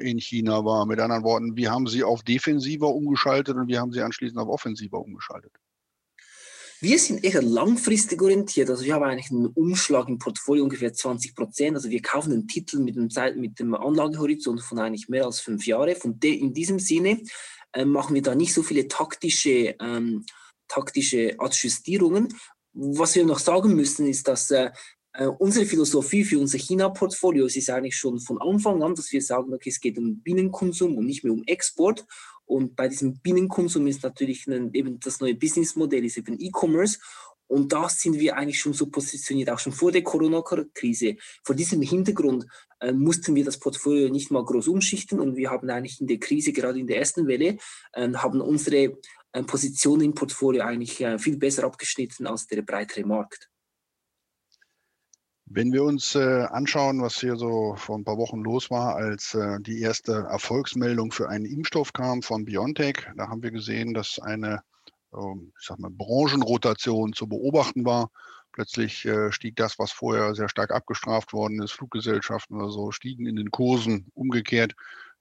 in 0.00 0.18
China 0.18 0.64
war. 0.64 0.84
Mit 0.86 0.98
anderen 0.98 1.22
Worten, 1.22 1.56
wie 1.56 1.68
haben 1.68 1.86
Sie 1.86 2.02
auf 2.02 2.22
defensiver 2.22 2.88
umgeschaltet 2.88 3.56
und 3.56 3.68
wie 3.68 3.78
haben 3.78 3.92
Sie 3.92 4.00
anschließend 4.00 4.38
auf 4.38 4.48
offensiver 4.48 4.98
umgeschaltet? 4.98 5.52
Wir 6.82 6.98
sind 6.98 7.22
eher 7.22 7.42
langfristig 7.42 8.22
orientiert. 8.22 8.70
Also 8.70 8.84
wir 8.84 8.94
haben 8.94 9.02
eigentlich 9.02 9.30
einen 9.30 9.48
Umschlag 9.48 10.08
im 10.08 10.18
Portfolio 10.18 10.64
ungefähr 10.64 10.94
20 10.94 11.34
Prozent. 11.34 11.76
Also 11.76 11.90
wir 11.90 12.00
kaufen 12.00 12.32
einen 12.32 12.48
Titel 12.48 12.78
mit 12.78 12.96
dem, 12.96 13.10
Zeit, 13.10 13.36
mit 13.36 13.58
dem 13.58 13.74
Anlagehorizont 13.74 14.62
von 14.62 14.78
eigentlich 14.78 15.10
mehr 15.10 15.26
als 15.26 15.40
fünf 15.40 15.66
Jahren. 15.66 15.94
Von 15.94 16.18
in 16.22 16.54
diesem 16.54 16.78
Sinne 16.78 17.20
äh, 17.74 17.84
machen 17.84 18.14
wir 18.14 18.22
da 18.22 18.34
nicht 18.34 18.54
so 18.54 18.62
viele 18.62 18.88
taktische, 18.88 19.76
ähm, 19.78 20.24
taktische 20.68 21.34
Adjustierungen. 21.38 22.34
Was 22.72 23.14
wir 23.14 23.26
noch 23.26 23.40
sagen 23.40 23.74
müssen, 23.74 24.06
ist, 24.06 24.26
dass 24.26 24.50
äh, 24.50 24.70
äh, 25.12 25.26
unsere 25.26 25.66
Philosophie 25.66 26.24
für 26.24 26.38
unser 26.38 26.58
China-Portfolio 26.58 27.46
ist 27.46 27.70
eigentlich 27.70 27.96
schon 27.96 28.20
von 28.20 28.40
Anfang 28.40 28.82
an, 28.82 28.94
dass 28.94 29.12
wir 29.12 29.22
sagen, 29.22 29.52
okay, 29.52 29.70
es 29.70 29.80
geht 29.80 29.98
um 29.98 30.20
Binnenkonsum 30.20 30.96
und 30.96 31.06
nicht 31.06 31.24
mehr 31.24 31.32
um 31.32 31.42
Export. 31.44 32.06
Und 32.44 32.76
bei 32.76 32.88
diesem 32.88 33.18
Binnenkonsum 33.20 33.86
ist 33.86 34.02
natürlich 34.02 34.46
ein, 34.46 34.72
eben 34.72 34.98
das 35.00 35.20
neue 35.20 35.34
Businessmodell, 35.34 36.04
ist 36.04 36.18
eben 36.18 36.38
E-Commerce. 36.38 36.98
Und 37.46 37.72
da 37.72 37.88
sind 37.88 38.20
wir 38.20 38.36
eigentlich 38.36 38.60
schon 38.60 38.74
so 38.74 38.86
positioniert, 38.86 39.50
auch 39.50 39.58
schon 39.58 39.72
vor 39.72 39.90
der 39.90 40.04
Corona-Krise. 40.04 41.16
Vor 41.42 41.56
diesem 41.56 41.82
Hintergrund 41.82 42.46
äh, 42.78 42.92
mussten 42.92 43.34
wir 43.34 43.44
das 43.44 43.58
Portfolio 43.58 44.08
nicht 44.08 44.30
mal 44.30 44.44
groß 44.44 44.68
umschichten 44.68 45.18
und 45.18 45.36
wir 45.36 45.50
haben 45.50 45.68
eigentlich 45.68 46.00
in 46.00 46.06
der 46.06 46.20
Krise, 46.20 46.52
gerade 46.52 46.78
in 46.78 46.86
der 46.86 46.98
ersten 46.98 47.26
Welle, 47.26 47.56
äh, 47.92 48.12
haben 48.14 48.40
unsere 48.40 48.98
äh, 49.32 49.42
Position 49.42 50.00
im 50.00 50.14
Portfolio 50.14 50.62
eigentlich 50.62 51.00
äh, 51.00 51.18
viel 51.18 51.38
besser 51.38 51.64
abgeschnitten 51.64 52.28
als 52.28 52.46
der 52.46 52.62
breitere 52.62 53.04
Markt. 53.04 53.49
Wenn 55.52 55.72
wir 55.72 55.82
uns 55.82 56.14
äh, 56.14 56.44
anschauen, 56.44 57.02
was 57.02 57.18
hier 57.18 57.34
so 57.34 57.74
vor 57.76 57.98
ein 57.98 58.04
paar 58.04 58.18
Wochen 58.18 58.40
los 58.40 58.70
war, 58.70 58.94
als 58.94 59.34
äh, 59.34 59.58
die 59.60 59.80
erste 59.80 60.28
Erfolgsmeldung 60.30 61.10
für 61.10 61.28
einen 61.28 61.44
Impfstoff 61.44 61.92
kam 61.92 62.22
von 62.22 62.44
BioNTech, 62.44 63.08
da 63.16 63.28
haben 63.28 63.42
wir 63.42 63.50
gesehen, 63.50 63.92
dass 63.92 64.20
eine 64.20 64.62
ähm, 65.12 65.52
ich 65.58 65.66
sag 65.66 65.78
mal, 65.78 65.90
Branchenrotation 65.90 67.12
zu 67.12 67.26
beobachten 67.26 67.84
war. 67.84 68.10
Plötzlich 68.52 69.04
äh, 69.04 69.32
stieg 69.32 69.56
das, 69.56 69.78
was 69.78 69.92
vorher 69.92 70.34
sehr 70.34 70.48
stark 70.48 70.72
abgestraft 70.72 71.32
worden 71.32 71.60
ist, 71.62 71.72
Fluggesellschaften 71.72 72.56
oder 72.56 72.70
so, 72.70 72.90
stiegen 72.90 73.26
in 73.26 73.36
den 73.36 73.50
Kursen 73.50 74.10
umgekehrt. 74.14 74.74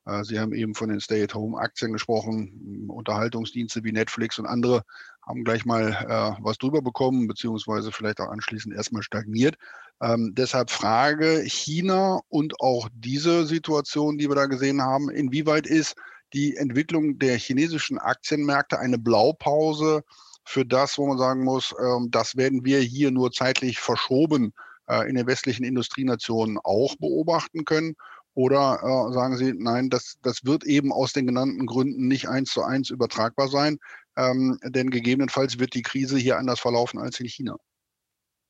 Äh, 0.09 0.23
Sie 0.23 0.39
haben 0.39 0.53
eben 0.53 0.75
von 0.75 0.89
den 0.89 0.99
Stay-at-Home-Aktien 0.99 1.93
gesprochen. 1.93 2.87
Unterhaltungsdienste 2.89 3.83
wie 3.83 3.91
Netflix 3.91 4.39
und 4.39 4.45
andere 4.45 4.83
haben 5.25 5.43
gleich 5.43 5.65
mal 5.65 5.91
äh, 5.91 6.41
was 6.43 6.57
drüber 6.57 6.81
bekommen, 6.81 7.27
beziehungsweise 7.27 7.91
vielleicht 7.91 8.19
auch 8.19 8.29
anschließend 8.29 8.73
erstmal 8.73 9.03
stagniert. 9.03 9.55
Ähm, 10.01 10.33
deshalb 10.35 10.71
Frage 10.71 11.43
China 11.45 12.21
und 12.29 12.59
auch 12.61 12.89
diese 12.93 13.45
Situation, 13.45 14.17
die 14.17 14.29
wir 14.29 14.35
da 14.35 14.45
gesehen 14.45 14.81
haben, 14.81 15.09
inwieweit 15.09 15.67
ist 15.67 15.95
die 16.33 16.55
Entwicklung 16.55 17.19
der 17.19 17.37
chinesischen 17.37 17.97
Aktienmärkte 17.97 18.79
eine 18.79 18.97
Blaupause 18.97 20.03
für 20.45 20.65
das, 20.65 20.97
wo 20.97 21.07
man 21.07 21.17
sagen 21.17 21.43
muss, 21.43 21.75
ähm, 21.79 22.09
das 22.11 22.35
werden 22.35 22.65
wir 22.65 22.79
hier 22.79 23.11
nur 23.11 23.31
zeitlich 23.31 23.79
verschoben 23.79 24.53
äh, 24.87 25.07
in 25.07 25.15
den 25.15 25.27
westlichen 25.27 25.63
Industrienationen 25.63 26.57
auch 26.63 26.95
beobachten 26.95 27.65
können? 27.65 27.95
Oder 28.33 28.79
äh, 28.81 29.13
sagen 29.13 29.37
Sie, 29.37 29.53
nein, 29.53 29.89
das, 29.89 30.17
das 30.21 30.45
wird 30.45 30.63
eben 30.63 30.91
aus 30.91 31.13
den 31.13 31.27
genannten 31.27 31.65
Gründen 31.65 32.07
nicht 32.07 32.29
eins 32.29 32.51
zu 32.51 32.63
eins 32.63 32.89
übertragbar 32.89 33.47
sein, 33.47 33.79
ähm, 34.15 34.59
denn 34.63 34.89
gegebenenfalls 34.89 35.59
wird 35.59 35.73
die 35.73 35.81
Krise 35.81 36.17
hier 36.17 36.37
anders 36.37 36.59
verlaufen 36.59 36.99
als 36.99 37.19
in 37.19 37.27
China. 37.27 37.57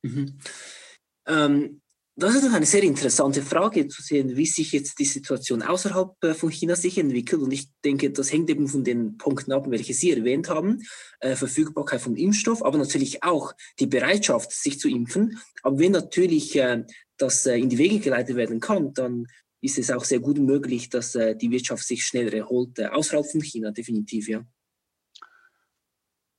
Mhm. 0.02 0.38
Ähm, 1.26 1.80
das 2.20 2.34
ist 2.34 2.52
eine 2.52 2.66
sehr 2.66 2.82
interessante 2.82 3.40
Frage 3.40 3.88
zu 3.88 4.02
sehen, 4.02 4.36
wie 4.36 4.44
sich 4.44 4.72
jetzt 4.72 4.98
die 4.98 5.06
Situation 5.06 5.62
außerhalb 5.62 6.12
äh, 6.22 6.34
von 6.34 6.50
China 6.50 6.76
sich 6.76 6.98
entwickelt. 6.98 7.40
Und 7.40 7.50
ich 7.50 7.68
denke, 7.82 8.10
das 8.10 8.30
hängt 8.30 8.50
eben 8.50 8.68
von 8.68 8.84
den 8.84 9.16
Punkten 9.16 9.52
ab, 9.52 9.70
welche 9.70 9.94
Sie 9.94 10.10
erwähnt 10.10 10.50
haben. 10.50 10.82
Äh, 11.20 11.34
Verfügbarkeit 11.34 12.02
von 12.02 12.16
Impfstoff, 12.16 12.62
aber 12.62 12.76
natürlich 12.76 13.22
auch 13.22 13.54
die 13.78 13.86
Bereitschaft, 13.86 14.52
sich 14.52 14.78
zu 14.78 14.88
impfen. 14.88 15.38
Aber 15.62 15.78
wenn 15.78 15.92
natürlich 15.92 16.54
äh, 16.56 16.84
das 17.16 17.46
äh, 17.46 17.56
in 17.56 17.70
die 17.70 17.78
Wege 17.78 18.00
geleitet 18.00 18.36
werden 18.36 18.60
kann, 18.60 18.92
dann 18.92 19.26
ist 19.60 19.78
es 19.78 19.90
auch 19.90 20.04
sehr 20.04 20.20
gut 20.20 20.38
möglich, 20.38 20.88
dass 20.88 21.14
äh, 21.14 21.36
die 21.36 21.50
Wirtschaft 21.50 21.84
sich 21.84 22.04
schneller 22.04 22.32
erholt, 22.32 22.78
äh, 22.78 22.86
außerhalb 22.86 23.26
von 23.26 23.40
China, 23.40 23.70
definitiv, 23.70 24.28
ja. 24.28 24.44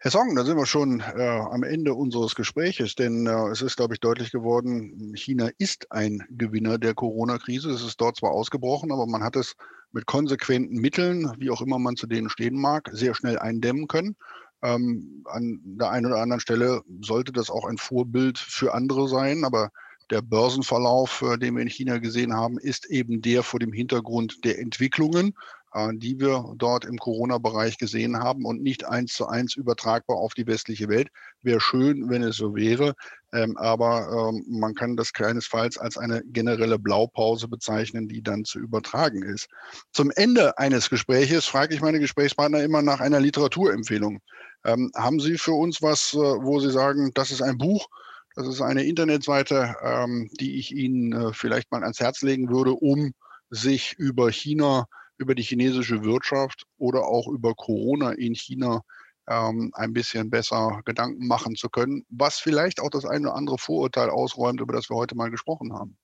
Herr 0.04 0.10
Song, 0.10 0.36
da 0.36 0.44
sind 0.44 0.58
wir 0.58 0.66
schon 0.66 1.00
äh, 1.00 1.22
am 1.22 1.62
Ende 1.62 1.94
unseres 1.94 2.34
Gespräches, 2.34 2.96
denn 2.96 3.28
äh, 3.28 3.50
es 3.50 3.62
ist, 3.62 3.76
glaube 3.76 3.94
ich, 3.94 4.00
deutlich 4.00 4.32
geworden, 4.32 5.14
China 5.16 5.52
ist 5.60 5.92
ein 5.92 6.24
Gewinner 6.32 6.80
der 6.80 6.96
Corona-Krise. 6.96 7.70
Es 7.70 7.84
ist 7.84 8.02
dort 8.02 8.18
zwar 8.18 8.32
ausgebrochen, 8.32 8.92
aber 8.92 9.06
man 9.06 9.24
hat 9.24 9.36
es 9.36 9.54
mit 9.92 10.08
konsequenten 10.08 10.78
Mitteln, 10.78 11.32
wie 11.38 11.52
auch 11.52 11.62
immer 11.62 11.78
man 11.78 11.98
zu 11.98 12.08
denen 12.08 12.30
stehen 12.30 12.60
mag, 12.60 12.90
sehr 12.92 13.14
schnell 13.14 13.38
eindämmen 13.38 13.88
können. 13.88 14.16
Ähm, 14.64 15.24
an 15.26 15.60
der 15.64 15.92
einen 15.92 16.08
oder 16.08 16.22
anderen 16.22 16.40
Stelle 16.40 16.82
sollte 17.02 17.32
das 17.32 17.52
auch 17.52 17.66
ein 17.66 17.78
Vorbild 17.78 18.40
für 18.40 18.74
andere 18.74 19.08
sein, 19.08 19.44
aber 19.44 19.70
der 20.12 20.22
Börsenverlauf, 20.22 21.22
äh, 21.22 21.38
den 21.38 21.56
wir 21.56 21.62
in 21.62 21.70
China 21.70 21.98
gesehen 21.98 22.36
haben, 22.36 22.58
ist 22.60 22.86
eben 22.86 23.22
der 23.22 23.44
vor 23.44 23.60
dem 23.60 23.74
Hintergrund 23.74 24.44
der 24.46 24.60
Entwicklungen. 24.60 25.34
äh, 25.74 25.90
die 25.94 26.20
wir 26.20 26.54
dort 26.58 26.86
im 26.86 26.98
Corona-Bereich 26.98 27.78
gesehen 27.78 28.18
haben 28.18 28.46
und 28.46 28.62
nicht 28.62 28.86
eins 28.86 29.14
zu 29.14 29.28
eins 29.28 29.56
übertragbar 29.56 30.18
auf 30.18 30.34
die 30.34 30.46
westliche 30.48 30.90
Welt. 30.90 31.10
Wäre 31.42 31.62
schön, 31.62 32.10
wenn 32.10 32.24
es 32.24 32.36
so 32.36 32.56
wäre, 32.56 32.94
ähm, 33.34 33.56
aber 33.58 34.32
ähm, 34.34 34.46
man 34.50 34.76
kann 34.76 34.98
das 34.98 35.14
keinesfalls 35.14 35.78
als 35.78 35.98
eine 35.98 36.24
generelle 36.26 36.78
Blaupause 36.78 37.48
bezeichnen, 37.48 38.10
die 38.10 38.22
dann 38.22 38.44
zu 38.44 38.60
übertragen 38.60 39.24
ist. 39.24 39.48
Zum 39.94 40.12
Ende 40.12 40.58
eines 40.58 40.90
Gespräches 40.90 41.46
frage 41.46 41.74
ich 41.74 41.82
meine 41.82 42.00
Gesprächspartner 42.00 42.62
immer 42.64 42.82
nach 42.82 43.00
einer 43.00 43.20
Literaturempfehlung. 43.22 44.20
Ähm, 44.66 44.92
haben 44.96 45.20
Sie 45.20 45.38
für 45.38 45.54
uns 45.54 45.82
was, 45.82 46.14
äh, 46.14 46.18
wo 46.18 46.60
Sie 46.60 46.72
sagen, 46.72 47.12
das 47.14 47.32
ist 47.32 47.42
ein 47.42 47.58
Buch, 47.58 47.88
das 48.36 48.48
ist 48.48 48.62
eine 48.62 48.84
Internetseite, 48.84 49.76
ähm, 49.84 50.30
die 50.40 50.58
ich 50.58 50.72
Ihnen 50.72 51.14
äh, 51.14 51.34
vielleicht 51.34 51.72
mal 51.72 51.84
ans 51.84 52.00
Herz 52.00 52.22
legen 52.22 52.50
würde, 52.50 52.72
um 52.74 53.14
sich 53.50 53.94
über 53.98 54.32
China, 54.32 54.88
über 55.18 55.36
die 55.36 55.44
chinesische 55.44 56.04
Wirtschaft 56.04 56.64
oder 56.78 57.06
auch 57.06 57.28
über 57.28 57.54
Corona 57.54 58.12
in 58.12 58.34
China 58.34 58.82
ähm, 59.28 59.72
ein 59.74 59.94
bisschen 59.94 60.30
besser 60.30 60.82
Gedanken 60.86 61.28
machen 61.28 61.56
zu 61.56 61.70
können, 61.70 62.06
was 62.10 62.40
vielleicht 62.40 62.80
auch 62.80 62.90
das 62.90 63.06
eine 63.06 63.28
oder 63.28 63.36
andere 63.36 63.58
Vorurteil 63.58 64.10
ausräumt, 64.10 64.62
über 64.62 64.74
das 64.74 64.90
wir 64.90 64.96
heute 64.96 65.16
mal 65.16 65.30
gesprochen 65.30 65.74
haben. 65.74 65.98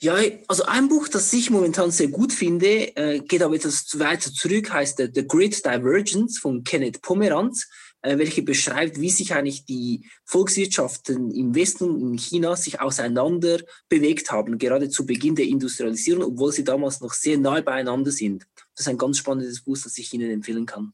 Ja, 0.00 0.16
also 0.46 0.64
ein 0.64 0.88
Buch, 0.88 1.08
das 1.08 1.32
ich 1.32 1.50
momentan 1.50 1.90
sehr 1.90 2.08
gut 2.08 2.32
finde, 2.32 2.96
äh, 2.96 3.20
geht 3.20 3.42
aber 3.42 3.56
etwas 3.56 3.98
weiter 3.98 4.32
zurück, 4.32 4.72
heißt 4.72 4.98
The 4.98 5.26
Great 5.26 5.64
Divergence 5.64 6.38
von 6.38 6.62
Kenneth 6.62 7.02
Pomeranz, 7.02 7.68
welche 8.02 8.42
beschreibt, 8.42 9.00
wie 9.00 9.10
sich 9.10 9.34
eigentlich 9.34 9.64
die 9.64 10.06
Volkswirtschaften 10.24 11.30
im 11.30 11.54
Westen 11.54 11.90
und 11.90 12.00
in 12.00 12.18
China 12.18 12.56
sich 12.56 12.80
auseinander 12.80 13.60
bewegt 13.88 14.30
haben, 14.30 14.58
gerade 14.58 14.88
zu 14.88 15.04
Beginn 15.04 15.34
der 15.34 15.46
Industrialisierung, 15.46 16.24
obwohl 16.24 16.52
sie 16.52 16.64
damals 16.64 17.00
noch 17.00 17.12
sehr 17.12 17.38
nahe 17.38 17.62
beieinander 17.62 18.10
sind. 18.10 18.46
Das 18.74 18.86
ist 18.86 18.88
ein 18.88 18.98
ganz 18.98 19.18
spannendes 19.18 19.62
Buch, 19.62 19.78
das 19.82 19.98
ich 19.98 20.12
Ihnen 20.12 20.30
empfehlen 20.30 20.66
kann. 20.66 20.92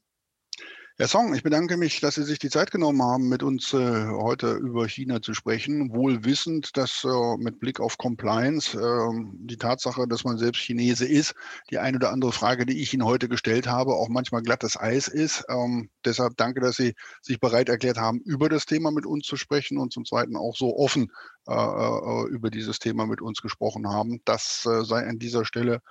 Herr 0.97 1.09
Song, 1.09 1.35
ich 1.35 1.43
bedanke 1.43 1.75
mich, 1.75 1.99
dass 1.99 2.15
Sie 2.15 2.23
sich 2.23 2.39
die 2.39 2.49
Zeit 2.49 2.71
genommen 2.71 3.01
haben, 3.01 3.27
mit 3.27 3.43
uns 3.43 3.73
äh, 3.73 4.07
heute 4.07 4.53
über 4.53 4.87
China 4.87 5.21
zu 5.21 5.33
sprechen. 5.33 5.93
Wohl 5.93 6.23
wissend, 6.23 6.77
dass 6.77 7.03
äh, 7.03 7.37
mit 7.37 7.59
Blick 7.59 7.81
auf 7.81 7.97
Compliance 7.97 8.79
äh, 8.79 9.25
die 9.33 9.57
Tatsache, 9.57 10.07
dass 10.07 10.23
man 10.23 10.37
selbst 10.37 10.61
Chinese 10.61 11.05
ist, 11.05 11.35
die 11.69 11.79
eine 11.79 11.97
oder 11.97 12.13
andere 12.13 12.31
Frage, 12.31 12.65
die 12.65 12.81
ich 12.81 12.93
Ihnen 12.93 13.03
heute 13.03 13.27
gestellt 13.27 13.67
habe, 13.67 13.93
auch 13.93 14.07
manchmal 14.07 14.41
glattes 14.41 14.79
Eis 14.79 15.09
ist. 15.09 15.43
Ähm, 15.49 15.89
deshalb 16.05 16.37
danke, 16.37 16.61
dass 16.61 16.77
Sie 16.77 16.95
sich 17.21 17.41
bereit 17.41 17.67
erklärt 17.67 17.97
haben, 17.97 18.21
über 18.21 18.47
das 18.47 18.65
Thema 18.65 18.89
mit 18.89 19.05
uns 19.05 19.27
zu 19.27 19.35
sprechen 19.35 19.77
und 19.77 19.91
zum 19.91 20.05
Zweiten 20.05 20.37
auch 20.37 20.55
so 20.55 20.77
offen 20.77 21.11
äh, 21.49 21.53
äh, 21.53 22.29
über 22.29 22.49
dieses 22.49 22.79
Thema 22.79 23.05
mit 23.05 23.21
uns 23.21 23.41
gesprochen 23.41 23.89
haben. 23.89 24.21
Das 24.23 24.65
äh, 24.65 24.85
sei 24.85 25.05
an 25.05 25.19
dieser 25.19 25.43
Stelle 25.43 25.81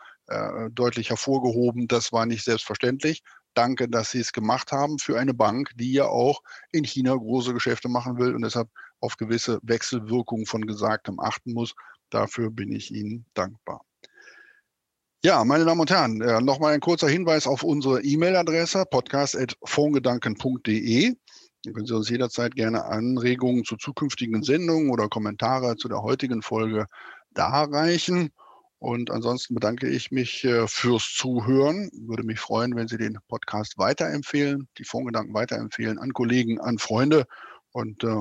deutlich 0.73 1.11
hervorgehoben. 1.11 1.87
Das 1.87 2.11
war 2.11 2.25
nicht 2.25 2.45
selbstverständlich 2.45 3.23
danke, 3.55 3.89
dass 3.89 4.11
Sie 4.11 4.21
es 4.21 4.33
gemacht 4.33 4.73
haben 4.73 4.99
für 4.99 5.19
eine 5.19 5.35
Bank, 5.35 5.71
die 5.77 5.93
ja 5.93 6.07
auch 6.07 6.43
in 6.73 6.85
China 6.85 7.15
große 7.15 7.55
Geschäfte 7.55 7.89
machen 7.89 8.19
will 8.19 8.35
und 8.35 8.43
deshalb 8.43 8.69
auf 9.01 9.17
gewisse 9.17 9.61
Wechselwirkungen 9.63 10.47
von 10.47 10.67
Gesagtem 10.67 11.21
achten 11.21 11.53
muss. 11.53 11.75
Dafür 12.11 12.51
bin 12.51 12.73
ich 12.73 12.93
Ihnen 12.93 13.27
dankbar. 13.35 13.83
Ja, 15.25 15.45
meine 15.45 15.65
Damen 15.65 15.81
und 15.81 15.91
Herren, 15.91 16.21
äh, 16.21 16.41
nochmal 16.43 16.75
ein 16.75 16.81
kurzer 16.81 17.09
Hinweis 17.09 17.47
auf 17.47 17.63
unsere 17.63 18.03
E-Mail-Adresse 18.03 18.85
podcast.fongedanken.de. 18.91 21.15
Da 21.65 21.73
können 21.73 21.87
Sie 21.87 21.97
uns 21.97 22.11
jederzeit 22.11 22.55
gerne 22.55 22.85
Anregungen 22.85 23.65
zu 23.65 23.77
zukünftigen 23.77 24.43
Sendungen 24.43 24.91
oder 24.91 25.09
Kommentare 25.09 25.77
zu 25.77 25.89
der 25.89 26.03
heutigen 26.03 26.43
Folge 26.43 26.87
darreichen. 27.33 28.33
Und 28.85 29.11
ansonsten 29.11 29.55
bedanke 29.55 29.89
ich 29.89 30.11
mich 30.11 30.45
äh, 30.45 30.69
fürs 30.69 31.15
Zuhören. 31.17 31.91
Würde 32.07 32.23
mich 32.23 32.39
freuen, 32.39 32.77
wenn 32.77 32.87
Sie 32.87 32.99
den 32.99 33.17
Podcast 33.29 33.79
weiterempfehlen, 33.79 34.69
die 34.77 34.85
Fondsgedanken 34.85 35.33
weiterempfehlen 35.33 35.99
an 35.99 36.13
Kollegen, 36.13 36.61
an 36.61 36.77
Freunde. 36.77 37.25
Und 37.73 38.05
äh, 38.05 38.21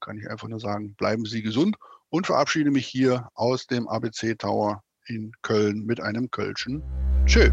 kann 0.00 0.16
ich 0.16 0.30
einfach 0.30 0.48
nur 0.48 0.60
sagen, 0.60 0.94
bleiben 0.94 1.26
Sie 1.26 1.42
gesund 1.42 1.76
und 2.08 2.26
verabschiede 2.26 2.70
mich 2.70 2.86
hier 2.86 3.28
aus 3.34 3.66
dem 3.66 3.86
ABC 3.86 4.34
Tower 4.36 4.82
in 5.08 5.30
Köln 5.42 5.84
mit 5.84 6.00
einem 6.00 6.30
Kölschen. 6.30 6.82
Tschö. 7.26 7.50